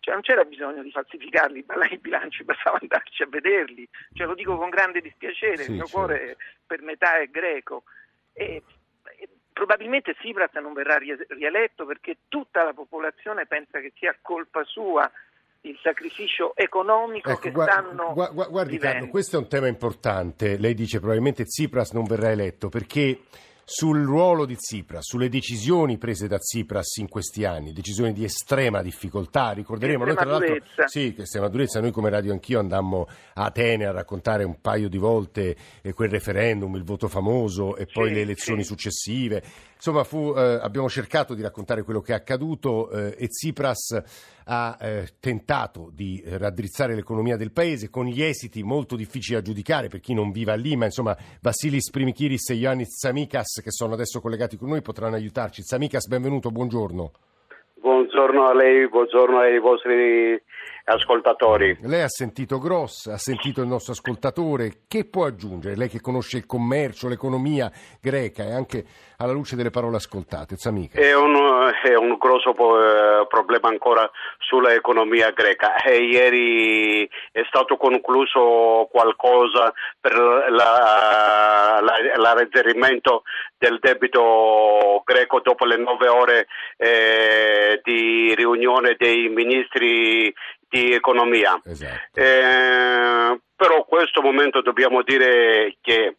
cioè 0.00 0.14
non 0.14 0.24
c'era 0.24 0.42
bisogno 0.42 0.82
di 0.82 0.90
falsificarli 0.90 1.64
i 1.92 1.98
bilanci, 1.98 2.42
bastava 2.42 2.78
andarci 2.80 3.22
a 3.22 3.28
vederli, 3.28 3.88
cioè, 4.14 4.26
lo 4.26 4.34
dico 4.34 4.56
con 4.56 4.68
grande 4.68 5.00
dispiacere, 5.00 5.58
sì, 5.58 5.70
il 5.70 5.76
mio 5.76 5.86
certo. 5.86 5.96
cuore 5.96 6.36
per 6.66 6.82
metà 6.82 7.18
è 7.18 7.28
greco. 7.28 7.84
E 8.32 8.62
probabilmente 9.52 10.14
Tsipras 10.14 10.52
non 10.54 10.72
verrà 10.72 10.98
rieletto 10.98 11.84
perché 11.86 12.18
tutta 12.28 12.64
la 12.64 12.72
popolazione 12.72 13.46
pensa 13.46 13.80
che 13.80 13.92
sia 13.96 14.16
colpa 14.20 14.64
sua 14.64 15.10
il 15.62 15.78
sacrificio 15.80 16.56
economico 16.56 17.30
ecco, 17.30 17.40
che 17.40 17.50
guarda, 17.52 17.72
stanno 17.72 18.12
guarda, 18.14 18.46
guardi 18.46 18.78
Carlo, 18.78 19.08
questo 19.08 19.36
è 19.36 19.38
un 19.38 19.48
tema 19.48 19.68
importante. 19.68 20.58
Lei 20.58 20.74
dice 20.74 20.98
probabilmente 20.98 21.44
Tsipras 21.44 21.92
non 21.92 22.04
verrà 22.04 22.30
eletto 22.30 22.68
perché 22.68 23.20
sul 23.64 24.04
ruolo 24.04 24.44
di 24.44 24.56
Tsipras, 24.56 25.04
sulle 25.04 25.28
decisioni 25.28 25.96
prese 25.98 26.26
da 26.26 26.38
Tsipras 26.38 26.96
in 26.96 27.08
questi 27.08 27.44
anni, 27.44 27.72
decisioni 27.72 28.12
di 28.12 28.24
estrema 28.24 28.82
difficoltà. 28.82 29.52
Ricorderemo 29.52 30.04
noi, 30.04 30.14
tra 30.14 30.24
l'altro, 30.24 30.56
sì, 30.86 31.14
estrema 31.16 31.48
durezza. 31.48 31.80
Noi, 31.80 31.90
come 31.90 32.10
radio, 32.10 32.32
anch'io 32.32 32.58
andammo 32.58 33.06
a 33.34 33.44
Atene 33.44 33.86
a 33.86 33.92
raccontare 33.92 34.44
un 34.44 34.60
paio 34.60 34.88
di 34.88 34.98
volte 34.98 35.56
eh, 35.82 35.92
quel 35.92 36.10
referendum, 36.10 36.74
il 36.76 36.84
voto 36.84 37.08
famoso 37.08 37.76
e 37.76 37.86
poi 37.86 38.08
sì, 38.08 38.14
le 38.14 38.20
elezioni 38.20 38.62
sì. 38.62 38.68
successive. 38.68 39.42
Insomma, 39.84 40.04
fu, 40.04 40.32
eh, 40.36 40.60
abbiamo 40.62 40.88
cercato 40.88 41.34
di 41.34 41.42
raccontare 41.42 41.82
quello 41.82 42.00
che 42.00 42.12
è 42.12 42.14
accaduto 42.14 42.88
eh, 42.92 43.16
e 43.18 43.26
Tsipras 43.26 44.40
ha 44.44 44.78
eh, 44.80 45.06
tentato 45.20 45.90
di 45.92 46.22
raddrizzare 46.24 46.94
l'economia 46.94 47.36
del 47.36 47.50
paese 47.50 47.90
con 47.90 48.04
gli 48.04 48.22
esiti 48.22 48.62
molto 48.62 48.94
difficili 48.94 49.34
da 49.34 49.42
giudicare 49.42 49.88
per 49.88 49.98
chi 49.98 50.14
non 50.14 50.30
vive 50.30 50.56
lì, 50.56 50.76
ma 50.76 50.84
insomma 50.84 51.16
Vassilis 51.40 51.90
Primikiris 51.90 52.50
e 52.50 52.54
Ioannis 52.54 52.90
Tsamikas 52.90 53.60
che 53.60 53.72
sono 53.72 53.94
adesso 53.94 54.20
collegati 54.20 54.56
con 54.56 54.68
noi 54.68 54.82
potranno 54.82 55.16
aiutarci. 55.16 55.62
Tsamikas, 55.62 56.06
benvenuto, 56.06 56.50
buongiorno. 56.50 57.10
Buongiorno 57.80 58.46
a 58.46 58.54
lei, 58.54 58.88
buongiorno 58.88 59.38
ai 59.40 59.58
vostri 59.58 60.40
ascoltatori. 60.84 61.76
Lei 61.82 62.02
ha 62.02 62.08
sentito 62.08 62.58
Gross, 62.58 63.06
ha 63.06 63.18
sentito 63.18 63.60
il 63.60 63.68
nostro 63.68 63.92
ascoltatore, 63.92 64.82
che 64.88 65.04
può 65.04 65.24
aggiungere? 65.24 65.76
Lei 65.76 65.88
che 65.88 66.00
conosce 66.00 66.38
il 66.38 66.46
commercio, 66.46 67.08
l'economia 67.08 67.70
greca 68.00 68.44
e 68.44 68.52
anche 68.52 68.84
alla 69.18 69.32
luce 69.32 69.56
delle 69.56 69.70
parole 69.70 69.96
ascoltate, 69.96 70.56
Zamica. 70.56 70.98
È 70.98 71.14
un, 71.14 71.70
è 71.82 71.94
un 71.94 72.16
grosso 72.18 72.50
eh, 72.50 73.26
problema 73.28 73.68
ancora 73.68 74.10
sull'economia 74.38 75.30
greca. 75.30 75.76
E 75.82 76.02
ieri 76.04 77.08
è 77.30 77.42
stato 77.46 77.76
concluso 77.76 78.88
qualcosa 78.90 79.72
per 80.00 80.14
l'alleggerimento 82.16 83.22
del 83.56 83.78
debito 83.80 85.02
greco 85.04 85.40
dopo 85.40 85.64
le 85.64 85.76
nove 85.76 86.08
ore 86.08 86.48
eh, 86.76 87.80
di 87.84 88.34
riunione 88.34 88.96
dei 88.98 89.28
ministri 89.28 90.34
di 90.72 90.94
economia. 90.94 91.60
Esatto. 91.62 92.18
Eh, 92.18 93.40
però 93.54 93.76
in 93.76 93.84
questo 93.86 94.22
momento 94.22 94.62
dobbiamo 94.62 95.02
dire 95.02 95.76
che 95.82 96.16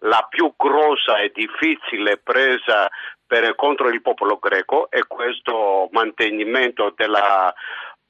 la 0.00 0.26
più 0.28 0.52
grossa 0.56 1.18
e 1.18 1.32
difficile 1.34 2.18
presa 2.18 2.88
per, 3.26 3.54
contro 3.56 3.88
il 3.88 4.02
popolo 4.02 4.36
greco 4.36 4.90
è 4.90 5.00
questo 5.06 5.88
mantenimento 5.90 6.92
della 6.94 7.52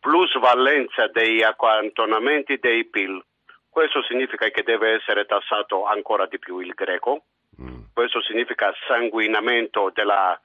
plusvalenza 0.00 1.06
degli 1.06 1.42
accantonamenti 1.42 2.58
dei 2.58 2.84
PIL. 2.84 3.22
Questo 3.70 4.02
significa 4.02 4.48
che 4.48 4.64
deve 4.64 4.94
essere 4.94 5.26
tassato 5.26 5.84
ancora 5.86 6.26
di 6.26 6.40
più 6.40 6.58
il 6.58 6.72
greco, 6.74 7.24
mm. 7.60 7.82
questo 7.94 8.20
significa 8.22 8.72
sanguinamento 8.88 9.92
della 9.94 10.38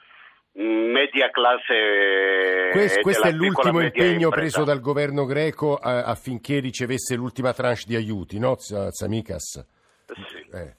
media 0.53 1.29
classe. 1.31 2.69
Questo, 2.71 3.01
questo 3.01 3.27
è 3.27 3.31
l'ultimo 3.31 3.81
impegno 3.81 4.27
impresa. 4.27 4.29
preso 4.29 4.63
dal 4.63 4.79
governo 4.79 5.25
greco 5.25 5.79
eh, 5.79 5.89
affinché 5.89 6.59
ricevesse 6.59 7.15
l'ultima 7.15 7.53
tranche 7.53 7.83
di 7.85 7.95
aiuti, 7.95 8.39
no, 8.39 8.55
Tsamikas? 8.55 9.65
Sì. 10.05 10.45
Eh. 10.51 10.75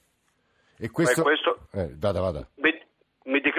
E 0.77 0.89
questo... 0.89 1.21
questo... 1.21 1.67
Eh, 1.71 1.93
vada, 1.97 2.19
vada. 2.19 2.47
Mi 2.55 2.74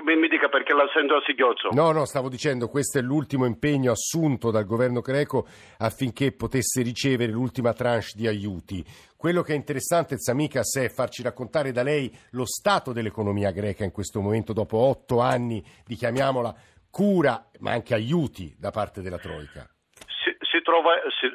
dica, 0.06 0.20
mi 0.20 0.28
dica, 0.28 0.48
perché 0.48 0.72
la 0.72 0.88
sento 0.92 1.16
a 1.16 1.22
singhiozzo. 1.24 1.70
No, 1.72 1.92
no, 1.92 2.04
stavo 2.04 2.28
dicendo, 2.28 2.68
questo 2.68 2.98
è 2.98 3.02
l'ultimo 3.02 3.46
impegno 3.46 3.90
assunto 3.90 4.50
dal 4.50 4.64
governo 4.64 5.00
greco 5.00 5.46
affinché 5.78 6.32
potesse 6.32 6.82
ricevere 6.82 7.32
l'ultima 7.32 7.72
tranche 7.72 8.12
di 8.14 8.26
aiuti. 8.26 8.84
Quello 9.16 9.42
che 9.42 9.54
è 9.54 9.56
interessante, 9.56 10.16
Tsamikas, 10.16 10.76
è 10.76 10.88
farci 10.88 11.22
raccontare 11.22 11.72
da 11.72 11.82
lei 11.82 12.14
lo 12.32 12.44
stato 12.44 12.92
dell'economia 12.92 13.50
greca 13.50 13.84
in 13.84 13.90
questo 13.90 14.20
momento, 14.20 14.52
dopo 14.52 14.76
otto 14.76 15.20
anni 15.20 15.64
di, 15.84 15.94
chiamiamola, 15.94 16.54
cura, 16.90 17.50
ma 17.60 17.72
anche 17.72 17.94
aiuti 17.94 18.54
da 18.58 18.70
parte 18.70 19.00
della 19.00 19.18
Troica. 19.18 19.68
Si, 19.96 20.36
si 20.40 20.62
trova... 20.62 20.92
Si, 21.18 21.28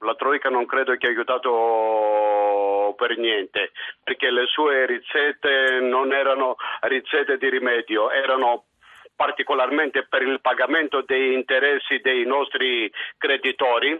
la 0.00 0.14
Troica 0.14 0.48
non 0.50 0.66
credo 0.66 0.94
che 0.96 1.06
ha 1.06 1.10
aiutato 1.10 2.94
per 2.96 3.16
niente, 3.16 3.72
perché 4.02 4.30
le 4.30 4.46
sue 4.46 4.86
ricette 4.86 5.80
non 5.80 6.12
erano 6.12 6.56
ricette 6.82 7.38
di 7.38 7.48
rimedio, 7.48 8.10
erano 8.10 8.66
particolarmente 9.14 10.06
per 10.06 10.22
il 10.22 10.40
pagamento 10.40 11.02
degli 11.02 11.32
interessi 11.32 12.00
dei 12.00 12.26
nostri 12.26 12.92
creditori 13.16 13.98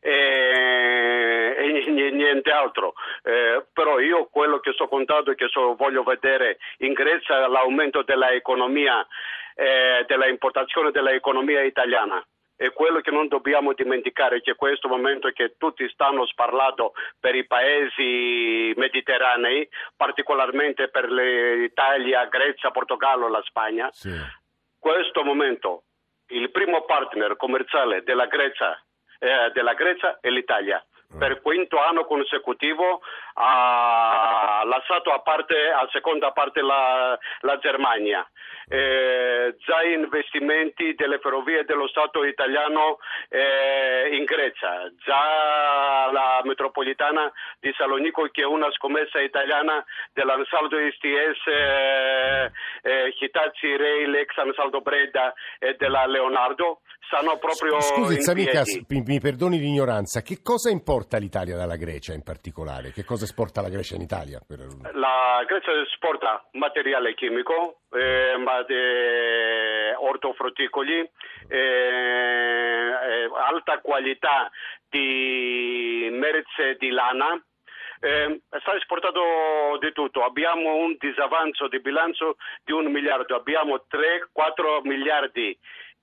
e, 0.00 1.54
e 1.56 1.90
niente 2.10 2.50
altro. 2.50 2.92
Eh, 3.22 3.64
però 3.72 3.98
io 3.98 4.26
quello 4.26 4.60
che 4.60 4.72
sto 4.72 4.86
contando 4.86 5.30
e 5.30 5.34
che 5.34 5.48
so, 5.48 5.74
voglio 5.74 6.02
vedere 6.02 6.58
in 6.78 6.92
Grecia 6.92 7.44
è 7.44 7.48
l'aumento 7.48 8.02
dell'economia, 8.02 9.06
eh, 9.54 10.04
della 10.06 10.28
importazione 10.28 10.90
dell'economia 10.90 11.62
italiana. 11.62 12.22
E 12.60 12.72
quello 12.72 13.00
che 13.00 13.12
non 13.12 13.28
dobbiamo 13.28 13.72
dimenticare 13.72 14.38
è 14.38 14.40
che 14.40 14.56
questo 14.56 14.88
momento 14.88 15.30
che 15.30 15.54
tutti 15.56 15.88
stanno 15.90 16.26
sparlando 16.26 16.92
per 17.20 17.36
i 17.36 17.46
paesi 17.46 18.74
mediterranei, 18.76 19.68
particolarmente 19.96 20.88
per 20.88 21.08
l'Italia, 21.08 22.26
Grecia, 22.26 22.72
Portogallo, 22.72 23.28
la 23.28 23.42
Spagna, 23.44 23.88
sì. 23.92 24.10
questo 24.76 25.22
momento 25.22 25.84
il 26.30 26.50
primo 26.50 26.82
partner 26.84 27.36
commerciale 27.36 28.02
della 28.02 28.26
Grecia 28.26 28.76
eh, 29.18 29.50
della 29.52 29.74
Grecia 29.74 30.18
e 30.20 30.30
l'Italia. 30.30 30.84
Per 31.18 31.40
quinto 31.40 31.80
anno 31.80 32.04
consecutivo 32.04 33.00
ha 33.40 34.62
lasciato 34.64 35.12
a, 35.12 35.20
parte, 35.20 35.54
a 35.70 35.88
seconda 35.92 36.32
parte 36.32 36.60
la, 36.60 37.16
la 37.40 37.58
Germania. 37.58 38.28
Eh, 38.70 39.56
già 39.64 39.82
investimenti 39.82 40.94
delle 40.94 41.18
ferrovie 41.20 41.64
dello 41.64 41.88
Stato 41.88 42.22
italiano 42.24 42.98
eh, 43.30 44.14
in 44.14 44.24
Grecia, 44.24 44.92
già 44.98 46.12
la 46.12 46.42
metropolitana 46.44 47.32
di 47.60 47.72
Salonico 47.78 48.28
che 48.30 48.42
è 48.42 48.44
una 48.44 48.70
scommessa 48.72 49.20
italiana 49.20 49.82
dell'Ansaldo 50.12 50.76
STS 50.76 51.46
eh, 51.46 52.52
eh, 52.82 53.14
Hitachi 53.18 53.74
Rail, 53.74 54.14
ex 54.16 54.36
Ansaldo 54.36 54.80
Breda 54.82 55.32
e 55.58 55.74
della 55.78 56.04
Leonardo 56.04 56.80
stanno 57.08 57.38
proprio 57.38 57.80
Scusi, 57.80 58.20
Zamicas, 58.20 58.82
mi, 58.88 59.02
mi 59.02 59.18
perdoni 59.18 59.58
l'ignoranza, 59.58 60.20
che 60.20 60.40
cosa 60.42 60.70
importa 60.70 61.16
l'Italia 61.16 61.56
dalla 61.56 61.76
Grecia 61.76 62.12
in 62.12 62.22
particolare? 62.22 62.92
Che 62.92 63.04
cosa 63.04 63.24
esporta 63.28 63.60
la 63.60 63.68
Grecia 63.68 63.94
in 63.94 64.02
Italia? 64.02 64.40
La 64.94 65.44
Grecia 65.46 65.72
esporta 65.82 66.48
materiale 66.52 67.14
chimico, 67.14 67.80
eh, 67.92 68.34
eh, 68.68 69.94
ortofrutticoli, 69.96 70.98
eh, 71.48 71.58
eh, 71.58 73.30
alta 73.36 73.80
qualità 73.80 74.50
di 74.88 76.08
merce 76.10 76.76
di 76.78 76.88
lana, 76.88 77.40
eh, 78.00 78.40
sta 78.60 78.74
esportando 78.74 79.78
di 79.80 79.92
tutto. 79.92 80.24
Abbiamo 80.24 80.76
un 80.76 80.96
disavanzo 80.98 81.68
di 81.68 81.80
bilancio 81.80 82.36
di 82.64 82.72
un 82.72 82.90
miliardo, 82.90 83.36
abbiamo 83.36 83.84
3-4 83.88 84.80
miliardi 84.82 85.56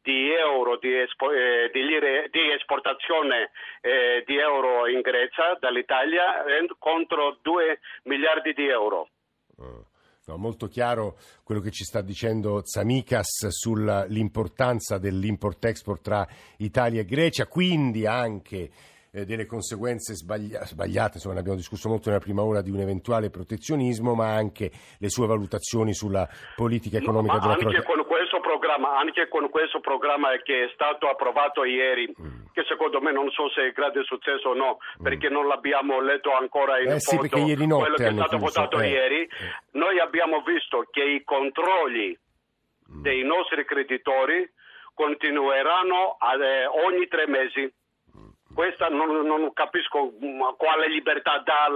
di 0.06 0.32
euro 0.32 0.78
di, 0.78 0.96
espo, 0.96 1.32
eh, 1.32 1.72
di, 1.74 1.84
lire, 1.84 2.30
di 2.30 2.52
esportazione 2.52 3.50
eh, 3.82 4.24
di 4.24 4.38
euro 4.38 4.88
in 4.88 5.02
Grecia 5.02 5.58
dall'Italia 5.60 6.46
eh, 6.46 6.68
contro 6.78 7.40
2 7.42 7.80
miliardi 8.04 8.54
di 8.54 8.68
euro. 8.68 9.10
Ah, 9.58 9.82
no, 10.28 10.38
molto 10.38 10.68
chiaro 10.68 11.18
quello 11.44 11.60
che 11.60 11.72
ci 11.72 11.84
sta 11.84 12.02
dicendo 12.02 12.62
Tsamikas 12.62 13.48
sull'importanza 13.48 15.00
dell'import-export 15.00 16.02
tra 16.04 16.28
Italia 16.58 17.02
e 17.02 17.06
Grecia, 17.06 17.48
quindi 17.48 18.06
anche 18.06 18.70
eh, 19.12 19.26
delle 19.26 19.48
conseguenze 19.48 20.14
sbaglia- 20.14 20.66
sbagliate, 20.66 21.14
insomma 21.16 21.34
ne 21.34 21.40
abbiamo 21.40 21.58
discusso 21.58 21.90
molto 21.90 22.10
nella 22.10 22.22
prima 22.22 22.44
ora 22.44 22.62
di 22.62 22.70
un 22.70 22.82
eventuale 22.82 23.32
protezionismo, 23.32 24.14
ma 24.14 24.36
anche 24.36 24.70
le 25.00 25.10
sue 25.10 25.26
valutazioni 25.26 25.96
sulla 25.96 26.30
politica 26.56 26.98
economica 26.98 27.36
no, 27.36 27.40
della 27.40 27.56
Croazia 27.56 27.82
programma, 28.39 28.98
anche 28.98 29.27
con 29.27 29.50
questo 29.50 29.80
programma 29.80 30.30
che 30.44 30.65
è 30.65 30.70
stato 30.74 31.10
approvato 31.10 31.63
ieri, 31.63 32.08
mm. 32.08 32.46
che 32.54 32.63
secondo 32.68 33.01
me 33.01 33.12
non 33.12 33.30
so 33.32 33.50
se 33.50 33.68
è 33.68 33.72
grande 33.72 34.04
successo 34.04 34.50
o 34.50 34.54
no, 34.54 34.77
mm. 35.00 35.04
perché 35.04 35.30
non 35.30 35.48
l'abbiamo 35.48 36.00
letto 36.01 36.34
ancora 36.34 36.80
in 36.80 36.92
eh 36.92 37.00
sì, 37.00 37.15
foto, 37.15 37.39
quello 37.39 37.96
che 37.96 38.08
è 38.08 38.13
stato 38.13 38.38
chiuso. 38.38 38.46
votato 38.46 38.80
eh. 38.80 38.89
ieri, 38.89 39.22
eh. 39.22 39.30
noi 39.72 40.00
abbiamo 40.00 40.42
visto 40.42 40.88
che 40.92 41.04
i 41.04 41.24
controlli 41.24 42.18
mm. 42.92 43.01
dei 43.01 43.24
nostri 43.24 43.65
creditori 43.65 44.50
continueranno 44.94 46.16
ad, 46.18 46.42
eh, 46.42 46.66
ogni 46.66 47.07
tre 47.07 47.27
mesi. 47.27 47.72
Questa 48.53 48.88
non, 48.88 49.25
non 49.25 49.51
capisco 49.53 50.14
mm, 50.14 50.42
quale 50.55 50.88
libertà 50.88 51.40
dà 51.44 51.68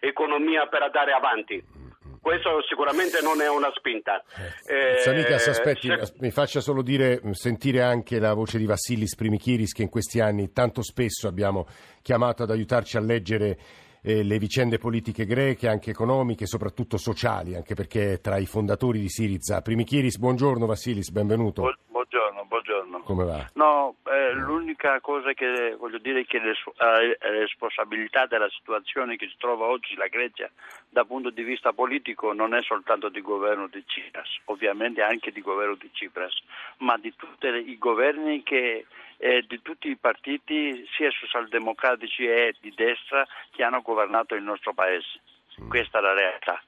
l'economia 0.00 0.66
per 0.66 0.82
andare 0.82 1.12
avanti 1.12 1.82
questo 2.24 2.62
sicuramente 2.66 3.20
non 3.20 3.42
è 3.42 3.48
una 3.50 3.70
spinta. 3.76 4.24
Eh, 4.66 4.98
Samicas, 5.00 5.46
aspetti, 5.48 5.88
se... 5.88 6.14
mi 6.20 6.30
faccia 6.30 6.60
solo 6.60 6.80
dire, 6.80 7.20
sentire 7.32 7.82
anche 7.82 8.18
la 8.18 8.32
voce 8.32 8.56
di 8.56 8.64
Vassilis 8.64 9.14
Primichiris 9.14 9.72
che 9.72 9.82
in 9.82 9.90
questi 9.90 10.20
anni 10.20 10.50
tanto 10.50 10.80
spesso 10.80 11.28
abbiamo 11.28 11.66
chiamato 12.00 12.42
ad 12.42 12.50
aiutarci 12.50 12.96
a 12.96 13.00
leggere 13.00 13.58
eh, 14.00 14.22
le 14.22 14.38
vicende 14.38 14.78
politiche 14.78 15.26
greche, 15.26 15.68
anche 15.68 15.90
economiche, 15.90 16.46
soprattutto 16.46 16.96
sociali, 16.96 17.56
anche 17.56 17.74
perché 17.74 18.14
è 18.14 18.20
tra 18.22 18.38
i 18.38 18.46
fondatori 18.46 19.00
di 19.00 19.10
Siriza. 19.10 19.60
Primichiris, 19.60 20.16
buongiorno 20.16 20.64
Vassilis, 20.64 21.10
benvenuto. 21.10 21.60
Bu- 21.60 22.03
buongiorno, 22.04 22.44
buongiorno. 22.44 23.00
Come 23.00 23.24
va? 23.24 23.50
No, 23.54 23.96
eh, 24.06 24.32
l'unica 24.32 25.00
cosa 25.00 25.32
che 25.32 25.74
voglio 25.78 25.98
dire 25.98 26.20
è 26.20 26.26
che 26.26 26.38
le, 26.38 26.52
eh, 26.52 27.16
responsabilità 27.20 28.26
della 28.26 28.48
situazione 28.50 29.16
che 29.16 29.28
si 29.28 29.36
trova 29.38 29.66
oggi 29.66 29.94
la 29.96 30.06
Grecia 30.08 30.50
dal 30.88 31.06
punto 31.06 31.30
di 31.30 31.42
vista 31.42 31.72
politico 31.72 32.32
non 32.32 32.54
è 32.54 32.62
soltanto 32.62 33.08
di 33.08 33.20
governo 33.20 33.68
di 33.68 33.84
Tsipras, 33.84 34.28
ovviamente 34.44 35.02
anche 35.02 35.32
di 35.32 35.40
governo 35.40 35.74
di 35.74 35.90
Tsipras, 35.90 36.34
ma 36.78 36.96
di 36.98 37.14
tutti 37.16 37.46
i 37.46 37.78
governi 37.78 38.42
che 38.42 38.86
eh, 39.16 39.44
di 39.48 39.62
tutti 39.62 39.88
i 39.88 39.96
partiti, 39.96 40.86
sia 40.96 41.10
socialdemocratici 41.10 42.26
e 42.26 42.54
di 42.60 42.72
destra, 42.74 43.26
che 43.50 43.62
hanno 43.62 43.80
governato 43.80 44.34
il 44.34 44.42
nostro 44.42 44.74
paese. 44.74 45.20
Mm. 45.60 45.68
Questa 45.68 45.98
è 45.98 46.02
la 46.02 46.12
realtà. 46.12 46.62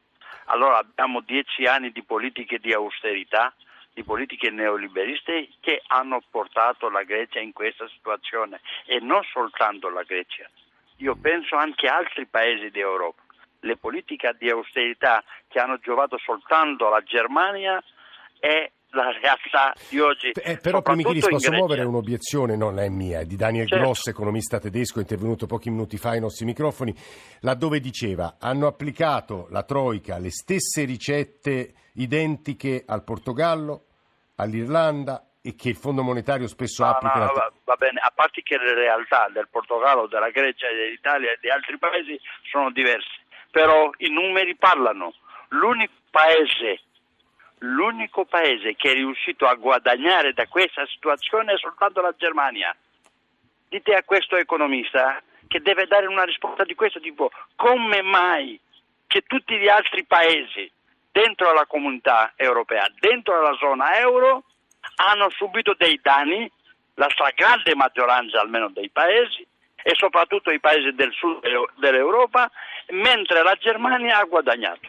Allora 0.46 0.79
abbiamo 0.79 1.20
dieci 1.20 1.64
anni 1.64 1.90
di 1.90 2.03
politiche 2.05 2.59
di 2.59 2.72
austerità 2.72 3.53
di 3.97 4.05
politiche 4.05 4.51
neoliberiste 4.51 5.49
che 5.59 5.81
hanno 5.87 6.21
portato 6.31 6.91
la 6.91 7.03
Grecia 7.03 7.41
in 7.41 7.55
questa 7.55 7.89
situazione 7.89 8.61
e 8.85 9.01
non 9.01 9.23
soltanto 9.33 9.89
la 9.89 10.03
Grecia. 10.03 10.47
Io 10.97 11.17
penso 11.17 11.57
anche 11.57 11.89
a 11.89 11.97
altri 11.97 12.27
paesi 12.27 12.69
d'Europa. 12.69 13.23
Le 13.61 13.79
politiche 13.79 14.37
di 14.39 14.51
austerità 14.51 15.25
che 15.49 15.59
hanno 15.61 15.79
giovato 15.79 16.19
soltanto 16.19 16.89
alla 16.89 17.03
Germania 17.05 17.83
è 18.39 18.71
la 18.91 19.11
realtà 19.19 19.73
di 19.89 19.99
oggi. 19.99 20.33
Eh, 20.35 20.59
però 20.59 20.83
Primichiris 20.83 21.29
posso 21.29 21.53
muovere 21.53 21.85
un'obiezione, 21.85 22.55
non 22.55 22.79
è 22.79 22.91
mia, 22.91 23.21
è 23.21 23.25
di 23.25 23.37
Daniel 23.37 23.67
certo. 23.67 23.83
Gross, 23.83 24.09
economista 24.09 24.59
tedesco, 24.59 25.01
intervenuto 25.01 25.47
pochi 25.47 25.71
minuti 25.71 25.97
fa 25.97 26.11
ai 26.11 26.21
nostri 26.21 26.45
microfoni, 26.45 26.95
laddove 27.41 27.81
diceva 27.81 28.37
hanno 28.39 28.67
applicato 28.67 29.47
la 29.49 29.63
Troica 29.63 30.19
le 30.19 30.31
stesse 30.31 30.85
ricette 30.85 31.73
identiche 31.95 32.85
al 32.87 33.05
Portogallo, 33.05 33.86
all'Irlanda 34.37 35.22
e 35.42 35.55
che 35.55 35.68
il 35.68 35.77
Fondo 35.77 36.03
Monetario 36.03 36.49
spesso 36.49 36.85
no, 36.85 36.90
applica. 36.90 37.18
No, 37.18 37.33
va, 37.33 37.53
va, 37.64 37.77
bene, 37.77 38.01
a 38.01 38.11
parte 38.14 38.42
che 38.42 38.59
le 38.59 38.75
realtà 38.75 39.29
del 39.33 39.49
Portogallo, 39.49 40.07
della 40.07 40.31
Grecia, 40.31 40.66
dell'Italia 40.68 41.31
e 41.31 41.38
di 41.40 41.49
altri 41.49 41.79
paesi 41.79 42.20
sono 42.51 42.70
diverse, 42.70 43.22
però 43.51 43.90
i 43.99 44.11
numeri 44.11 44.57
parlano. 44.57 45.14
L'unico 45.51 45.92
paese, 46.11 46.81
l'unico 47.59 48.25
paese 48.25 48.75
che 48.75 48.90
è 48.90 48.94
riuscito 48.94 49.46
a 49.46 49.55
guadagnare 49.55 50.33
da 50.33 50.46
questa 50.49 50.85
situazione 50.87 51.53
è 51.53 51.59
soltanto 51.59 52.01
la 52.01 52.14
Germania. 52.16 52.75
Dite 53.68 53.94
a 53.94 54.03
questo 54.03 54.37
economista 54.37 55.22
che 55.46 55.61
deve 55.61 55.87
dare 55.87 56.07
una 56.07 56.25
risposta 56.25 56.64
di 56.64 56.75
questo 56.75 56.99
tipo, 56.99 57.31
come 57.55 58.03
mai 58.03 58.59
che 59.07 59.22
tutti 59.22 59.57
gli 59.57 59.68
altri 59.68 60.05
paesi 60.05 60.68
dentro 61.16 61.55
la 61.55 61.64
comunità 61.64 62.35
europea, 62.37 62.87
dentro 63.00 63.40
la 63.40 63.57
zona 63.59 63.98
euro, 63.98 64.44
hanno 64.96 65.31
subito 65.31 65.74
dei 65.79 65.98
danni, 66.02 66.50
la 66.94 67.09
stragrande 67.09 67.74
maggioranza 67.74 68.40
almeno 68.40 68.68
dei 68.68 68.90
paesi 68.90 69.46
e 69.83 69.92
soprattutto 69.94 70.50
i 70.50 70.61
paesi 70.61 70.92
del 70.94 71.12
sud 71.12 71.40
dell'Europa, 71.79 72.50
mentre 72.90 73.42
la 73.42 73.55
Germania 73.59 74.18
ha 74.18 74.24
guadagnato. 74.24 74.88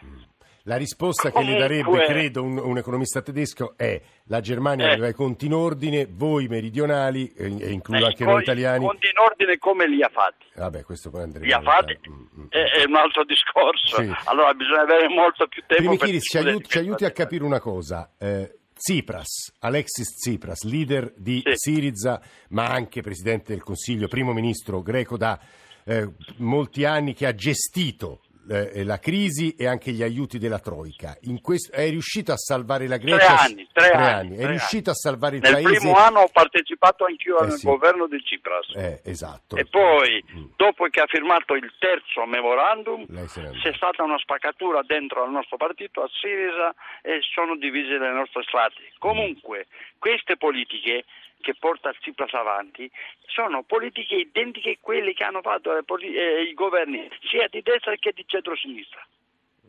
La 0.64 0.76
risposta 0.76 1.30
che 1.30 1.42
le 1.42 1.56
darebbe, 1.56 2.04
credo, 2.04 2.42
un, 2.42 2.58
un, 2.58 2.76
economista 2.76 3.22
tedesco 3.22 3.72
è 3.74 3.98
la 4.28 4.40
Germania 4.40 4.86
eh. 4.86 4.92
aveva 4.92 5.08
i 5.08 5.14
conti 5.14 5.46
in 5.46 5.54
ordine, 5.54 6.06
voi 6.08 6.48
meridionali, 6.48 7.32
e 7.32 7.46
includo 7.46 8.04
eh, 8.04 8.06
anche 8.08 8.24
noi 8.24 8.42
italiani... 8.42 8.84
I 8.84 8.86
conti 8.86 9.06
in 9.06 9.18
ordine 9.18 9.58
come 9.58 9.88
li 9.88 10.02
ha 10.02 10.08
fatti? 10.08 10.46
Vabbè, 10.54 10.84
questo 10.84 11.10
poi 11.10 11.22
andremo 11.22 11.44
Li 11.44 11.52
ha 11.52 11.60
fatti? 11.60 11.98
Mm, 12.08 12.42
mm. 12.42 12.46
È, 12.48 12.58
è, 12.58 12.84
un 12.84 12.96
altro 12.96 13.24
discorso. 13.24 14.02
Sì. 14.02 14.12
Allora 14.24 14.52
bisogna 14.54 14.82
avere 14.82 15.08
molto 15.08 15.46
più 15.46 15.62
tempo 15.66 15.82
Primichiris, 15.82 16.24
ci, 16.24 16.38
aiuti, 16.38 16.68
ci 16.68 16.78
aiuti 16.78 17.04
a 17.04 17.10
capire 17.10 17.44
una 17.44 17.60
cosa. 17.60 18.12
Eh, 18.18 18.58
Tsipras, 18.74 19.56
Alexis 19.60 20.14
Tsipras, 20.14 20.62
leader 20.62 21.12
di 21.16 21.42
sì. 21.44 21.52
Siriza, 21.54 22.20
ma 22.50 22.66
anche 22.66 23.02
presidente 23.02 23.52
del 23.52 23.62
Consiglio, 23.62 24.08
primo 24.08 24.32
ministro 24.32 24.82
greco 24.82 25.16
da 25.16 25.38
eh, 25.84 26.08
molti 26.36 26.84
anni 26.84 27.14
che 27.14 27.26
ha 27.26 27.34
gestito 27.34 28.20
eh, 28.48 28.84
la 28.84 28.98
crisi 28.98 29.54
e 29.54 29.66
anche 29.66 29.92
gli 29.92 30.02
aiuti 30.02 30.38
della 30.38 30.58
Troica. 30.58 31.16
Questo, 31.40 31.74
è 31.74 31.88
riuscito 31.88 32.32
a 32.32 32.36
salvare 32.36 32.86
la 32.86 32.96
Grecia? 32.96 33.18
Tre 33.18 33.34
anni, 33.34 33.68
tre, 33.72 33.90
tre 33.90 33.96
anni, 33.96 34.36
È 34.36 34.46
riuscito 34.46 34.90
anni. 34.90 34.98
a 34.98 35.00
salvare 35.00 35.36
il 35.36 35.42
Nel 35.42 35.52
paese? 35.52 35.68
Nel 35.68 35.78
primo 35.78 35.96
anno 35.96 36.20
ho 36.20 36.28
partecipato 36.28 37.04
anch'io 37.04 37.38
eh, 37.38 37.44
al 37.44 37.52
sì. 37.52 37.66
governo 37.66 38.06
di 38.06 38.20
Tsipras. 38.22 38.74
Eh, 38.74 39.00
esatto. 39.04 39.56
E 39.56 39.66
poi, 39.66 40.24
mm. 40.32 40.44
dopo 40.56 40.86
che 40.88 41.00
ha 41.00 41.06
firmato 41.06 41.54
il 41.54 41.72
terzo 41.78 42.24
memorandum, 42.26 43.06
c'è 43.06 43.72
stata 43.74 44.02
una 44.02 44.18
spaccatura 44.18 44.82
dentro 44.82 45.22
al 45.22 45.30
nostro 45.30 45.56
partito, 45.56 46.02
a 46.02 46.08
Sirisa, 46.20 46.74
e 47.02 47.20
sono 47.34 47.56
divise 47.56 47.98
le 47.98 48.12
nostre 48.12 48.42
strade. 48.42 48.74
Comunque, 48.98 49.66
queste 49.98 50.36
politiche 50.36 51.04
che 51.40 51.54
porta 51.58 51.92
Tsipras 51.92 52.32
avanti 52.34 52.90
sono 53.26 53.62
politiche 53.62 54.16
identiche 54.16 54.70
a 54.70 54.76
quelle 54.80 55.12
che 55.14 55.24
hanno 55.24 55.40
fatto 55.40 55.76
eh, 55.76 56.42
i 56.42 56.54
governi 56.54 57.08
sia 57.28 57.48
di 57.48 57.62
destra 57.62 57.94
che 57.96 58.12
di 58.12 58.24
centro-sinistra 58.26 59.06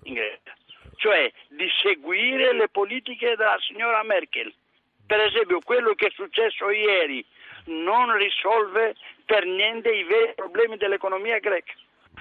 in 0.03 0.13
Grecia, 0.13 0.53
cioè 0.97 1.31
di 1.49 1.67
seguire 1.81 2.53
le 2.53 2.69
politiche 2.69 3.35
della 3.35 3.57
signora 3.59 4.03
Merkel. 4.03 4.53
Per 5.05 5.19
esempio 5.19 5.59
quello 5.59 5.93
che 5.93 6.07
è 6.07 6.11
successo 6.11 6.69
ieri 6.69 7.25
non 7.65 8.15
risolve 8.15 8.95
per 9.25 9.45
niente 9.45 9.89
i 9.89 10.03
veri 10.03 10.33
problemi 10.35 10.77
dell'economia 10.77 11.39
greca. 11.39 11.73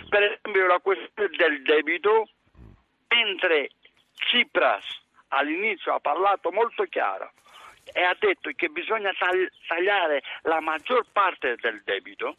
Per 0.09 0.23
esempio 0.23 0.67
la 0.67 0.79
questione 0.79 1.37
del 1.37 1.63
debito, 1.63 2.29
mentre 3.09 3.71
Tsipras 4.15 4.85
all'inizio 5.29 5.95
ha 5.95 6.01
parlato 6.01 6.51
molto 6.51 6.85
chiaro 6.85 7.33
e 7.92 8.03
ha 8.03 8.16
detto 8.18 8.51
che 8.55 8.68
bisogna 8.68 9.11
tagliare 9.66 10.22
la 10.42 10.61
maggior 10.61 11.07
parte 11.12 11.57
del 11.61 11.83
debito, 11.85 12.37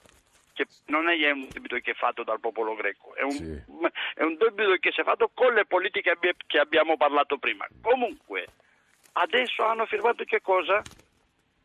che 0.54 0.66
non 0.88 1.10
è 1.10 1.32
un 1.32 1.48
debito 1.50 1.78
che 1.78 1.92
è 1.92 1.96
fatto 1.96 2.24
dal 2.24 2.40
popolo 2.40 2.76
greco, 2.76 3.16
è 3.16 3.24
un, 3.24 3.32
sì. 3.32 3.64
è 4.16 4.24
un 4.24 4.36
debito 4.36 4.76
che 4.80 4.92
si 4.92 5.02
è 5.02 5.04
fatto 5.04 5.32
con 5.34 5.54
le 5.54 5.66
politiche 5.66 6.18
che 6.48 6.60
abbiamo 6.60 6.98
parlato 6.98 7.38
prima. 7.38 7.66
Comunque, 7.82 8.46
adesso 9.14 9.64
hanno 9.64 9.86
firmato 9.86 10.24
che 10.24 10.42
cosa? 10.42 10.82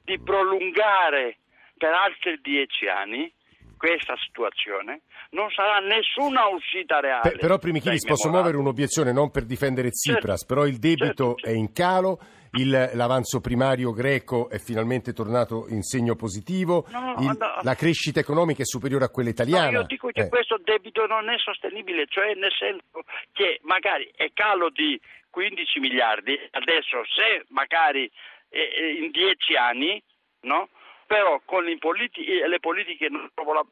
Di 0.02 0.18
prolungare 0.20 1.38
per 1.76 1.92
altri 1.92 2.38
dieci 2.40 2.86
anni 2.86 3.32
questa 3.76 4.14
situazione 4.24 5.02
non 5.30 5.50
sarà 5.50 5.78
nessuna 5.80 6.46
uscita 6.48 7.00
reale. 7.00 7.30
Per, 7.30 7.38
però 7.38 7.58
Primichiris 7.58 8.04
posso 8.04 8.30
muovere 8.30 8.56
un'obiezione 8.56 9.12
non 9.12 9.30
per 9.30 9.44
difendere 9.44 9.90
Tsipras, 9.90 10.40
certo, 10.40 10.54
però 10.54 10.66
il 10.66 10.78
debito 10.78 11.34
certo, 11.34 11.48
è 11.48 11.52
in 11.52 11.72
calo, 11.72 12.18
il, 12.56 12.90
l'avanzo 12.94 13.40
primario 13.40 13.92
greco 13.92 14.48
è 14.48 14.58
finalmente 14.58 15.12
tornato 15.12 15.66
in 15.68 15.82
segno 15.82 16.14
positivo, 16.14 16.86
no, 16.90 17.14
il, 17.18 17.36
no, 17.38 17.58
la 17.62 17.74
crescita 17.74 18.20
economica 18.20 18.62
è 18.62 18.66
superiore 18.66 19.04
a 19.04 19.08
quella 19.08 19.30
italiana. 19.30 19.70
No, 19.70 19.78
io 19.80 19.86
dico 19.86 20.08
che 20.08 20.22
eh. 20.22 20.28
questo 20.28 20.58
debito 20.62 21.06
non 21.06 21.28
è 21.30 21.38
sostenibile, 21.38 22.06
cioè 22.08 22.34
nel 22.34 22.52
senso 22.56 23.04
che 23.32 23.60
magari 23.62 24.10
è 24.14 24.30
calo 24.32 24.70
di 24.70 25.00
15 25.30 25.80
miliardi, 25.80 26.38
adesso 26.52 27.02
se 27.04 27.44
magari 27.48 28.10
eh, 28.50 29.02
in 29.02 29.10
10 29.10 29.56
anni, 29.56 30.02
no? 30.42 30.68
però 31.06 31.40
con 31.44 31.64
politi- 31.78 32.24
le 32.24 32.60
politiche 32.60 33.08
non, 33.08 33.28
la, 33.34 33.64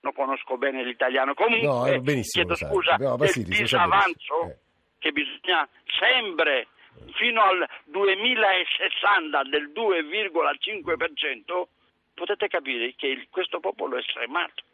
non, 0.00 0.12
conosco 0.12 0.56
bene 0.56 0.84
l'italiano. 0.84 1.34
Comunque, 1.34 1.98
no, 1.98 2.20
chiedo 2.22 2.54
scusa 2.54 2.96
no, 2.96 3.16
del 3.16 3.44
disavanzo 3.44 4.48
eh. 4.48 4.56
che 4.98 5.12
bisogna 5.12 5.68
sempre 5.98 6.68
fino 7.14 7.42
al 7.42 7.66
2060 7.84 9.42
del 9.44 9.70
2,5%, 9.74 11.66
potete 12.14 12.48
capire 12.48 12.94
che 12.96 13.06
il, 13.06 13.28
questo 13.30 13.60
popolo 13.60 13.96
è 13.96 14.02
stremato. 14.02 14.64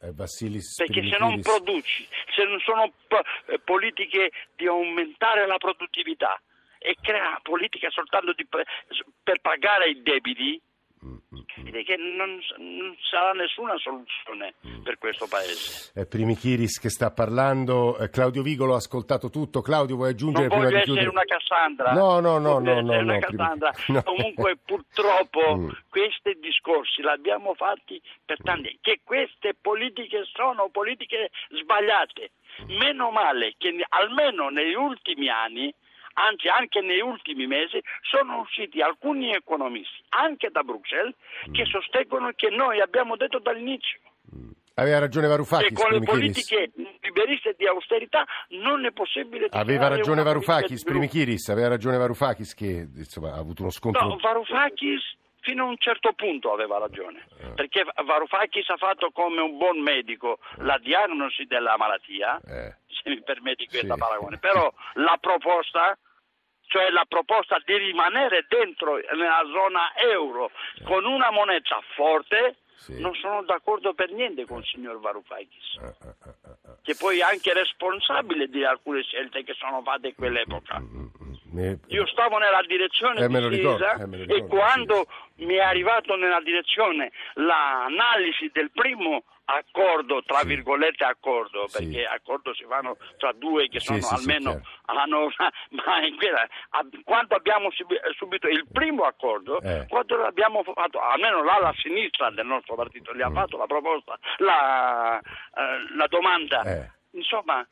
Eh, 0.00 0.12
Perché 0.14 1.08
se 1.08 1.18
non 1.18 1.40
produci, 1.40 2.06
se 2.34 2.44
non 2.44 2.58
sono 2.60 2.92
p- 3.06 3.60
politiche 3.64 4.32
di 4.56 4.66
aumentare 4.66 5.46
la 5.46 5.58
produttività, 5.58 6.40
e 6.82 6.96
crea 7.00 7.38
politica 7.42 7.88
soltanto 7.90 8.32
di, 8.32 8.44
per 8.44 9.40
pagare 9.40 9.90
i 9.90 10.02
debiti, 10.02 10.60
direi 11.56 11.84
che 11.84 11.96
non, 11.96 12.38
non, 12.58 12.96
sarà 13.10 13.32
nessuna 13.32 13.76
soluzione 13.78 14.54
per 14.84 14.98
questo 14.98 15.26
paese. 15.26 15.90
È 15.94 16.06
Primichiris 16.06 16.78
che 16.78 16.90
sta 16.90 17.10
parlando, 17.10 17.98
eh, 17.98 18.08
Claudio 18.08 18.42
Vigolo 18.42 18.74
ha 18.74 18.76
ascoltato 18.76 19.28
tutto. 19.28 19.62
Claudio, 19.62 19.96
vuoi 19.96 20.10
aggiungere 20.10 20.46
non 20.46 20.60
prima 20.60 20.78
di 20.78 20.84
chiudere? 20.84 21.08
una 21.08 21.24
Cassandra. 21.24 21.92
No, 21.92 22.20
no, 22.20 22.38
no, 22.38 22.58
no, 22.58 22.80
no, 22.80 23.00
no. 23.00 23.20
No. 23.88 24.02
Comunque 24.02 24.56
purtroppo 24.64 25.56
mm. 25.56 25.70
questi 25.88 26.38
discorsi 26.40 27.02
li 27.02 27.08
abbiamo 27.08 27.54
fatti 27.54 28.00
per 28.24 28.38
tanti 28.42 28.78
che 28.80 29.00
queste 29.02 29.54
politiche 29.60 30.24
sono 30.32 30.68
politiche 30.70 31.30
sbagliate. 31.48 32.30
Meno 32.66 33.10
male 33.10 33.54
che 33.56 33.74
almeno 33.88 34.50
negli 34.50 34.74
ultimi 34.74 35.28
anni 35.28 35.74
anzi 36.14 36.48
anche 36.48 36.80
negli 36.80 37.00
ultimi 37.00 37.46
mesi 37.46 37.80
sono 38.02 38.40
usciti 38.40 38.80
alcuni 38.80 39.32
economisti, 39.32 40.02
anche 40.10 40.50
da 40.50 40.62
Bruxelles, 40.62 41.14
che 41.50 41.64
sostengono 41.66 42.30
che 42.34 42.50
noi 42.50 42.80
abbiamo 42.80 43.16
detto 43.16 43.38
dall'inizio. 43.38 43.98
Aveva 44.74 45.00
ragione 45.00 45.26
Varoufakis. 45.26 45.68
Che 45.68 45.74
con 45.74 45.92
le 45.92 46.00
politiche 46.00 46.70
liberiste 47.00 47.54
di 47.58 47.66
austerità 47.66 48.24
non 48.48 48.86
è 48.86 48.90
possibile. 48.90 49.48
Aveva 49.50 49.88
ragione 49.88 50.22
Varoufakis, 50.22 50.82
Primichiris, 50.84 51.48
aveva 51.50 51.68
ragione 51.68 51.98
Varoufakis 51.98 52.54
che 52.54 52.88
insomma, 52.94 53.34
ha 53.34 53.38
avuto 53.38 53.62
uno 53.62 53.70
scontro. 53.70 54.06
No, 54.06 54.16
Varoufakis 54.16 55.20
fino 55.42 55.64
a 55.64 55.68
un 55.68 55.76
certo 55.78 56.12
punto 56.14 56.52
aveva 56.52 56.78
ragione, 56.78 57.26
eh. 57.40 57.48
perché 57.54 57.84
Varoufakis 58.04 58.68
ha 58.70 58.76
fatto 58.76 59.10
come 59.10 59.40
un 59.40 59.58
buon 59.58 59.80
medico 59.80 60.38
la 60.58 60.78
diagnosi 60.78 61.44
della 61.44 61.76
malattia, 61.76 62.40
eh. 62.46 62.76
se 62.86 63.10
mi 63.10 63.22
permetti 63.22 63.66
questa 63.66 63.94
sì. 63.94 64.00
paragone, 64.00 64.38
però 64.38 64.72
la 64.94 65.18
proposta 65.20 65.98
cioè 66.72 66.88
la 66.88 67.04
proposta 67.06 67.60
di 67.66 67.76
rimanere 67.76 68.46
dentro 68.48 68.94
nella 68.94 69.42
zona 69.52 69.92
euro 70.10 70.50
con 70.84 71.04
una 71.04 71.30
moneta 71.30 71.78
forte, 71.94 72.56
sì. 72.76 72.98
non 72.98 73.14
sono 73.14 73.42
d'accordo 73.42 73.92
per 73.92 74.10
niente 74.10 74.46
con 74.46 74.60
il 74.60 74.66
signor 74.66 74.98
Varoufakis, 74.98 75.74
uh, 75.74 75.84
uh, 75.84 76.70
uh, 76.70 76.76
che 76.80 76.94
poi 76.96 77.18
è 77.18 77.22
anche 77.22 77.52
responsabile 77.52 78.48
di 78.48 78.64
alcune 78.64 79.02
scelte 79.02 79.44
che 79.44 79.52
sono 79.52 79.82
fatte 79.82 80.08
in 80.08 80.14
quell'epoca. 80.14 80.80
Mm, 80.80 80.96
mm, 80.96 81.06
mm, 81.54 81.74
Io 81.88 82.06
stavo 82.06 82.38
nella 82.38 82.62
direzione 82.66 83.20
eh, 83.20 83.48
di 83.48 83.56
Sisa 83.56 83.94
eh, 83.94 84.36
e 84.36 84.46
quando 84.46 85.06
sì. 85.36 85.44
mi 85.44 85.54
è 85.54 85.60
arrivato 85.60 86.16
nella 86.16 86.40
direzione 86.40 87.10
l'analisi 87.34 88.50
del 88.52 88.70
primo 88.70 89.24
accordo, 89.44 90.22
tra 90.22 90.38
sì. 90.38 90.46
virgolette 90.46 91.04
accordo, 91.04 91.66
perché 91.70 91.90
sì. 91.90 92.04
accordo 92.04 92.54
si 92.54 92.64
fanno 92.68 92.96
tra 93.18 93.32
due 93.32 93.68
che 93.68 93.80
sono 93.80 93.98
almeno 94.10 94.60
hanno 94.86 95.30
ma 95.70 96.06
in 96.06 96.16
quella, 96.16 96.46
quando 97.04 97.34
abbiamo 97.34 97.70
subito 98.16 98.48
il 98.48 98.66
primo 98.70 99.04
accordo, 99.04 99.60
eh. 99.60 99.86
quando 99.88 100.16
l'abbiamo 100.16 100.62
fatto, 100.62 101.00
almeno 101.00 101.42
là 101.42 101.58
la 101.60 101.74
sinistra 101.76 102.30
del 102.30 102.46
nostro 102.46 102.74
partito 102.74 103.14
gli 103.14 103.22
ha 103.22 103.30
mm. 103.30 103.34
fatto 103.34 103.56
la 103.56 103.66
proposta, 103.66 104.18
la, 104.38 105.18
eh, 105.18 105.96
la 105.96 106.06
domanda, 106.06 106.62
eh. 106.62 106.90
insomma 107.12 107.66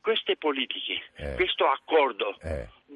queste 0.00 0.36
politiche, 0.36 1.02
eh. 1.16 1.34
questo 1.34 1.68
accordo. 1.68 2.36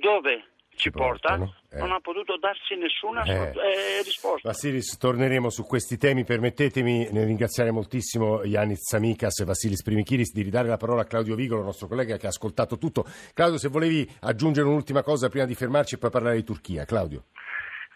Dove 0.01 0.55
ci 0.77 0.91
portano, 0.91 1.55
eh. 1.71 1.79
non 1.79 1.93
ha 1.93 2.01
potuto 2.01 2.37
darsi 2.37 2.75
nessuna 2.75 3.23
eh. 3.23 3.53
Eh, 3.53 4.03
risposta. 4.03 4.49
Vasilis, 4.49 4.97
torneremo 4.99 5.51
su 5.51 5.65
questi 5.65 5.97
temi. 5.97 6.25
Permettetemi 6.25 7.09
nel 7.11 7.27
ringraziare 7.27 7.71
moltissimo 7.71 8.43
Yanis 8.45 8.81
Tsamikas 8.81 9.41
e 9.41 9.45
Vasilis 9.45 9.83
Primichiris 9.83 10.33
di 10.33 10.43
ridare 10.43 10.69
la 10.69 10.77
parola 10.77 11.03
a 11.03 11.05
Claudio 11.05 11.35
Vigolo, 11.35 11.63
nostro 11.63 11.87
collega 11.87 12.17
che 12.17 12.27
ha 12.27 12.31
ascoltato 12.31 12.77
tutto. 12.77 13.07
Claudio, 13.33 13.59
se 13.59 13.69
volevi 13.69 14.09
aggiungere 14.21 14.67
un'ultima 14.67 15.03
cosa 15.03 15.29
prima 15.29 15.47
di 15.47 15.55
fermarci 15.55 15.95
e 15.95 15.99
poi 15.99 16.11
parlare 16.11 16.37
di 16.37 16.45
Turchia. 16.45 16.85
Claudio. 16.85 17.25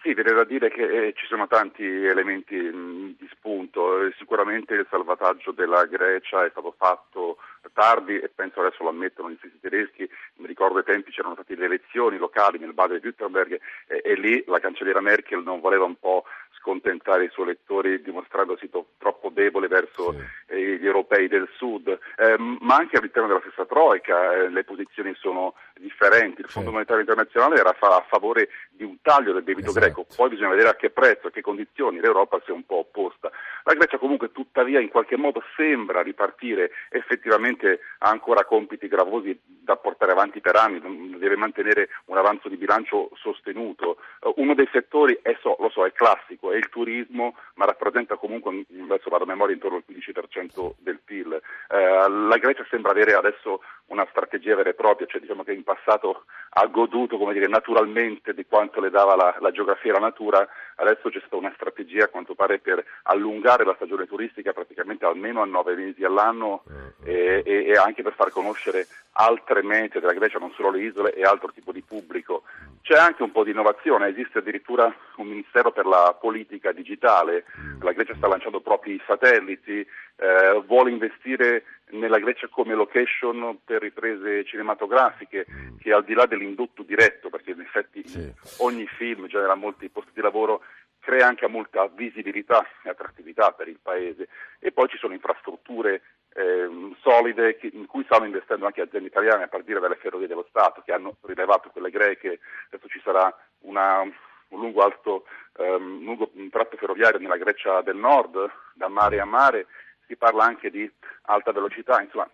Sì, 0.01 0.15
viene 0.15 0.33
da 0.33 0.45
dire 0.45 0.71
che 0.71 0.83
eh, 1.09 1.13
ci 1.17 1.27
sono 1.27 1.49
tanti 1.49 1.83
elementi 1.85 2.57
di 2.57 3.29
spunto. 3.33 4.05
Eh, 4.05 4.15
sicuramente 4.17 4.75
il 4.75 4.87
salvataggio 4.89 5.51
della 5.51 5.87
Grecia 5.87 6.45
è 6.45 6.51
stato 6.51 6.73
fatto 6.77 7.39
tardi 7.73 8.19
e 8.19 8.31
penso 8.33 8.61
adesso 8.61 8.83
lo 8.83 8.91
ammettono 8.91 9.31
gli 9.31 9.37
stessi 9.39 9.59
tedeschi. 9.61 10.09
Mi 10.37 10.47
ricordo 10.47 10.79
ai 10.79 10.85
tempi 10.85 11.11
c'erano 11.11 11.35
state 11.35 11.57
le 11.57 11.65
elezioni 11.65 12.17
locali 12.17 12.59
nel 12.59 12.75
Baden-Württemberg 12.75 13.59
e, 13.87 14.01
e 14.05 14.15
lì 14.15 14.43
la 14.47 14.61
cancelliera 14.61 15.01
Merkel 15.01 15.43
non 15.43 15.61
voleva 15.61 15.85
un 15.85 15.99
po' 15.99 16.25
scontentare 16.59 17.25
i 17.25 17.31
suoi 17.31 17.47
elettori 17.47 18.03
dimostrandosi 18.03 18.69
to- 18.69 18.89
troppo 18.99 19.31
debole 19.31 19.69
verso 19.69 20.13
sì. 20.13 20.55
eh, 20.55 20.77
gli 20.79 20.87
europei 20.87 21.29
del 21.29 21.49
sud, 21.57 21.89
eh, 21.89 22.37
ma 22.39 22.77
anche 22.77 22.97
all'interno 22.97 23.29
della 23.29 23.41
stessa 23.41 23.67
Troica 23.67 24.35
eh, 24.35 24.51
le 24.51 24.65
posizioni 24.65 25.15
sono 25.15 25.55
differenti. 25.79 26.41
Il 26.41 26.49
Fondo 26.49 26.69
sì. 26.69 26.75
Monetario 26.75 27.01
Internazionale 27.01 27.57
era 27.57 27.73
fa- 27.73 27.97
a 27.97 28.05
favore 28.09 28.49
di 28.71 28.85
un 28.85 29.01
taglio 29.01 29.33
del 29.33 29.45
debito 29.45 29.71
esatto. 29.71 29.85
greco, 29.85 30.07
poi 30.15 30.29
bisogna 30.29 30.51
vedere 30.51 30.69
a 30.69 30.75
che 30.75 30.91
prezzo, 30.91 31.29
a 31.29 31.31
che 31.31 31.41
condizioni 31.41 32.01
l'Europa 32.01 32.41
si 32.45 32.51
è 32.51 32.55
un 32.55 32.67
po' 32.67 32.79
opposta. 32.79 33.31
La 33.65 33.75
Grecia 33.75 33.99
comunque 33.99 34.33
tuttavia 34.33 34.81
in 34.81 34.89
qualche 34.89 35.17
modo 35.17 35.43
sembra 35.57 36.03
ripartire, 36.03 36.71
effettivamente 36.91 37.81
ha 37.99 38.09
ancora 38.09 38.45
compiti 38.45 38.89
gravosi 38.89 39.39
da 39.45 39.77
portare 39.77 40.13
avanti 40.13 40.41
per 40.41 40.57
anni, 40.57 40.81
deve 41.19 41.37
mantenere 41.37 41.91
un 42.07 42.17
avanzo 42.17 42.49
di 42.49 42.57
bilancio 42.57 43.11
sostenuto. 43.15 43.99
Uh, 44.21 44.33
uno 44.37 44.55
dei 44.55 44.69
settori, 44.73 45.19
è 45.21 45.37
so, 45.43 45.57
lo 45.59 45.69
so, 45.69 45.85
è 45.85 45.93
classico, 45.93 46.53
il 46.59 46.69
turismo, 46.69 47.37
ma 47.55 47.65
rappresenta 47.65 48.17
comunque, 48.17 48.65
adesso 48.83 49.11
vado 49.11 49.25
a 49.25 49.27
memoria, 49.27 49.55
intorno 49.55 49.77
al 49.77 49.85
15% 49.89 50.75
del 50.79 51.01
PIL. 51.05 51.41
Uh, 51.69 52.29
la 52.29 52.37
Grecia 52.39 52.67
sembra 52.69 52.93
avere 52.93 53.15
adesso 53.15 53.61
una 53.87 54.07
strategia 54.11 54.55
vera 54.55 54.71
e 54.71 54.75
propria, 54.75 55.07
cioè 55.07 55.21
diciamo 55.21 55.45
che 55.45 55.53
in 55.53 55.65
passato 55.65 56.25
ha 56.51 56.67
goduto 56.67 57.17
dire, 57.33 57.47
naturalmente 57.47 58.35
di 58.35 58.45
quanto 58.47 58.81
le 58.81 58.91
dava 58.91 59.15
la, 59.17 59.37
la, 59.41 59.51
geografia 59.51 59.91
e 59.91 59.95
la 59.95 60.01
natura, 60.01 60.49
adesso 60.79 61.09
c'è 61.09 61.19
stata 61.19 61.37
una 61.37 61.53
strategia 61.55 62.05
a 62.05 62.09
quanto 62.09 62.35
pare 62.35 62.59
per 62.59 62.85
allungare 63.05 63.65
la 63.65 63.75
stagione 63.75 64.07
turistica 64.07 64.53
praticamente 64.53 65.05
almeno 65.05 65.43
a 65.43 65.47
nove 65.47 65.75
mesi 65.75 66.05
all'anno 66.05 66.63
eh, 67.05 67.43
e, 67.45 67.67
e, 67.67 67.73
anche 67.75 68.03
per 68.03 68.15
far 68.15 68.31
conoscere 68.31 68.87
altre 69.13 69.63
mete 69.63 70.01
della 70.01 70.13
Grecia, 70.13 70.39
non 70.39 70.53
solo 70.53 70.71
le 70.71 70.83
isole 70.83 71.13
e 71.15 71.23
altro 71.23 71.51
tipo 71.53 71.73
di 71.73 71.83
pubblico. 71.83 72.45
C'è 72.83 72.97
anche 72.97 73.23
un 73.23 73.33
po' 73.33 73.43
di 73.45 73.51
innovazione, 73.51 74.09
esiste 74.09 74.39
addirittura 74.39 74.93
un 75.17 75.27
ministero 75.27 75.73
per 75.73 75.87
la 75.87 76.17
politica 76.19 76.73
digitale, 76.73 77.45
la 77.81 77.93
Grecia 77.93 78.15
sta 78.15 78.29
lanciando 78.29 78.61
propri 78.61 79.01
satelliti, 79.07 79.85
eh, 80.21 80.63
vuole 80.67 80.91
investire 80.91 81.65
nella 81.91 82.19
Grecia 82.19 82.49
come 82.49 82.75
location 82.75 83.59
per 83.65 83.81
riprese 83.81 84.45
cinematografiche, 84.45 85.47
che 85.79 85.93
al 85.93 86.05
di 86.05 86.15
là 86.15 86.27
dell'indotto 86.27 86.83
diretto, 86.83 87.31
perché 87.31 87.53
in 87.53 87.61
effetti 87.61 88.07
sì. 88.07 88.33
ogni 88.59 88.87
film 88.87 89.27
genera 89.27 89.55
molti 89.55 89.89
posti 89.89 90.11
di 90.15 90.21
lavoro, 90.21 90.63
crea 91.09 91.27
anche 91.27 91.49
molta 91.49 91.87
visibilità 91.87 92.63
e 92.83 92.91
attrattività 92.91 93.53
per 93.53 93.67
il 93.67 93.79
paese. 93.81 94.29
E 94.59 94.73
poi 94.73 94.89
ci 94.89 94.99
sono 94.99 95.15
infrastrutture 95.15 96.03
eh, 96.35 96.69
solide 97.01 97.59
in 97.73 97.87
cui 97.87 98.05
stanno 98.05 98.27
investendo 98.27 98.67
anche 98.67 98.83
aziende 98.83 99.09
italiane, 99.09 99.45
a 99.45 99.49
partire 99.49 99.81
dalle 99.81 99.97
ferrovie 99.97 100.27
dello 100.27 100.45
Stato, 100.51 100.83
che 100.85 100.93
hanno 100.93 101.17
rilevato 101.23 101.71
quelle 101.71 101.89
greche, 101.89 102.41
adesso 102.67 102.89
ci 102.89 103.01
sarà 103.03 103.35
una, 103.61 104.03
un 104.03 104.61
lungo, 104.61 104.83
alto, 104.83 105.25
um, 105.57 106.05
lungo 106.05 106.31
tratto 106.51 106.77
ferroviario 106.77 107.19
nella 107.19 107.39
Grecia 107.39 107.81
del 107.81 107.97
Nord, 107.97 108.47
da 108.75 108.89
mare 108.89 109.19
a 109.19 109.25
mare, 109.25 109.67
si 110.07 110.15
parla 110.15 110.45
anche 110.45 110.71
di 110.71 110.91
alta 111.23 111.53
velocità, 111.53 112.03
insomma 112.03 112.29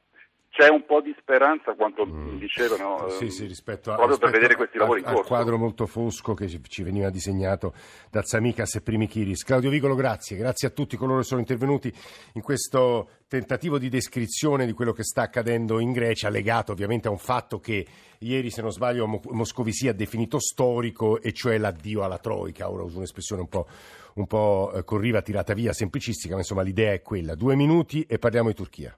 c'è 0.54 0.68
un 0.68 0.84
po' 0.86 1.00
di 1.00 1.12
speranza, 1.18 1.74
quanto 1.74 2.06
mm. 2.06 2.38
dicevano, 2.38 3.08
sì, 3.08 3.28
sì, 3.28 3.44
rispetto 3.44 3.90
a, 3.90 3.96
proprio 3.96 4.14
rispetto 4.14 4.30
per 4.30 4.40
vedere 4.40 4.56
questi 4.56 4.78
lavori 4.78 5.00
a, 5.00 5.08
in 5.08 5.14
corso. 5.16 5.20
Al 5.22 5.26
quadro 5.26 5.58
molto 5.58 5.86
fosco 5.86 6.32
che 6.34 6.48
ci 6.68 6.82
veniva 6.84 7.10
disegnato 7.10 7.74
da 8.08 8.22
Tsamikas 8.22 8.76
e 8.76 8.80
Primichiris. 8.80 9.42
Claudio 9.42 9.68
Vicolo, 9.68 9.96
grazie. 9.96 10.36
Grazie 10.36 10.68
a 10.68 10.70
tutti 10.70 10.96
coloro 10.96 11.18
che 11.18 11.24
sono 11.24 11.40
intervenuti 11.40 11.92
in 12.34 12.40
questo 12.40 13.08
tentativo 13.26 13.78
di 13.78 13.88
descrizione 13.88 14.64
di 14.64 14.72
quello 14.72 14.92
che 14.92 15.02
sta 15.02 15.22
accadendo 15.22 15.80
in 15.80 15.90
Grecia, 15.90 16.28
legato 16.28 16.70
ovviamente 16.70 17.08
a 17.08 17.10
un 17.10 17.18
fatto 17.18 17.58
che 17.58 17.84
ieri, 18.20 18.48
se 18.50 18.62
non 18.62 18.70
sbaglio, 18.70 19.08
Moscovici 19.08 19.88
ha 19.88 19.92
definito 19.92 20.38
storico, 20.38 21.20
e 21.20 21.32
cioè 21.32 21.58
l'addio 21.58 22.04
alla 22.04 22.18
Troica. 22.18 22.70
Ora 22.70 22.84
uso 22.84 22.98
un'espressione 22.98 23.42
un 23.42 23.48
po', 23.48 23.66
un 24.14 24.28
po' 24.28 24.70
eh, 24.72 24.84
corriva, 24.84 25.20
tirata 25.20 25.52
via, 25.52 25.72
semplicistica, 25.72 26.34
ma 26.34 26.40
insomma 26.42 26.62
l'idea 26.62 26.92
è 26.92 27.02
quella. 27.02 27.34
Due 27.34 27.56
minuti 27.56 28.06
e 28.08 28.20
parliamo 28.20 28.50
di 28.50 28.54
Turchia. 28.54 28.96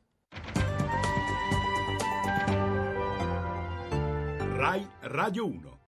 Radio 5.09 5.47
1 5.47 5.76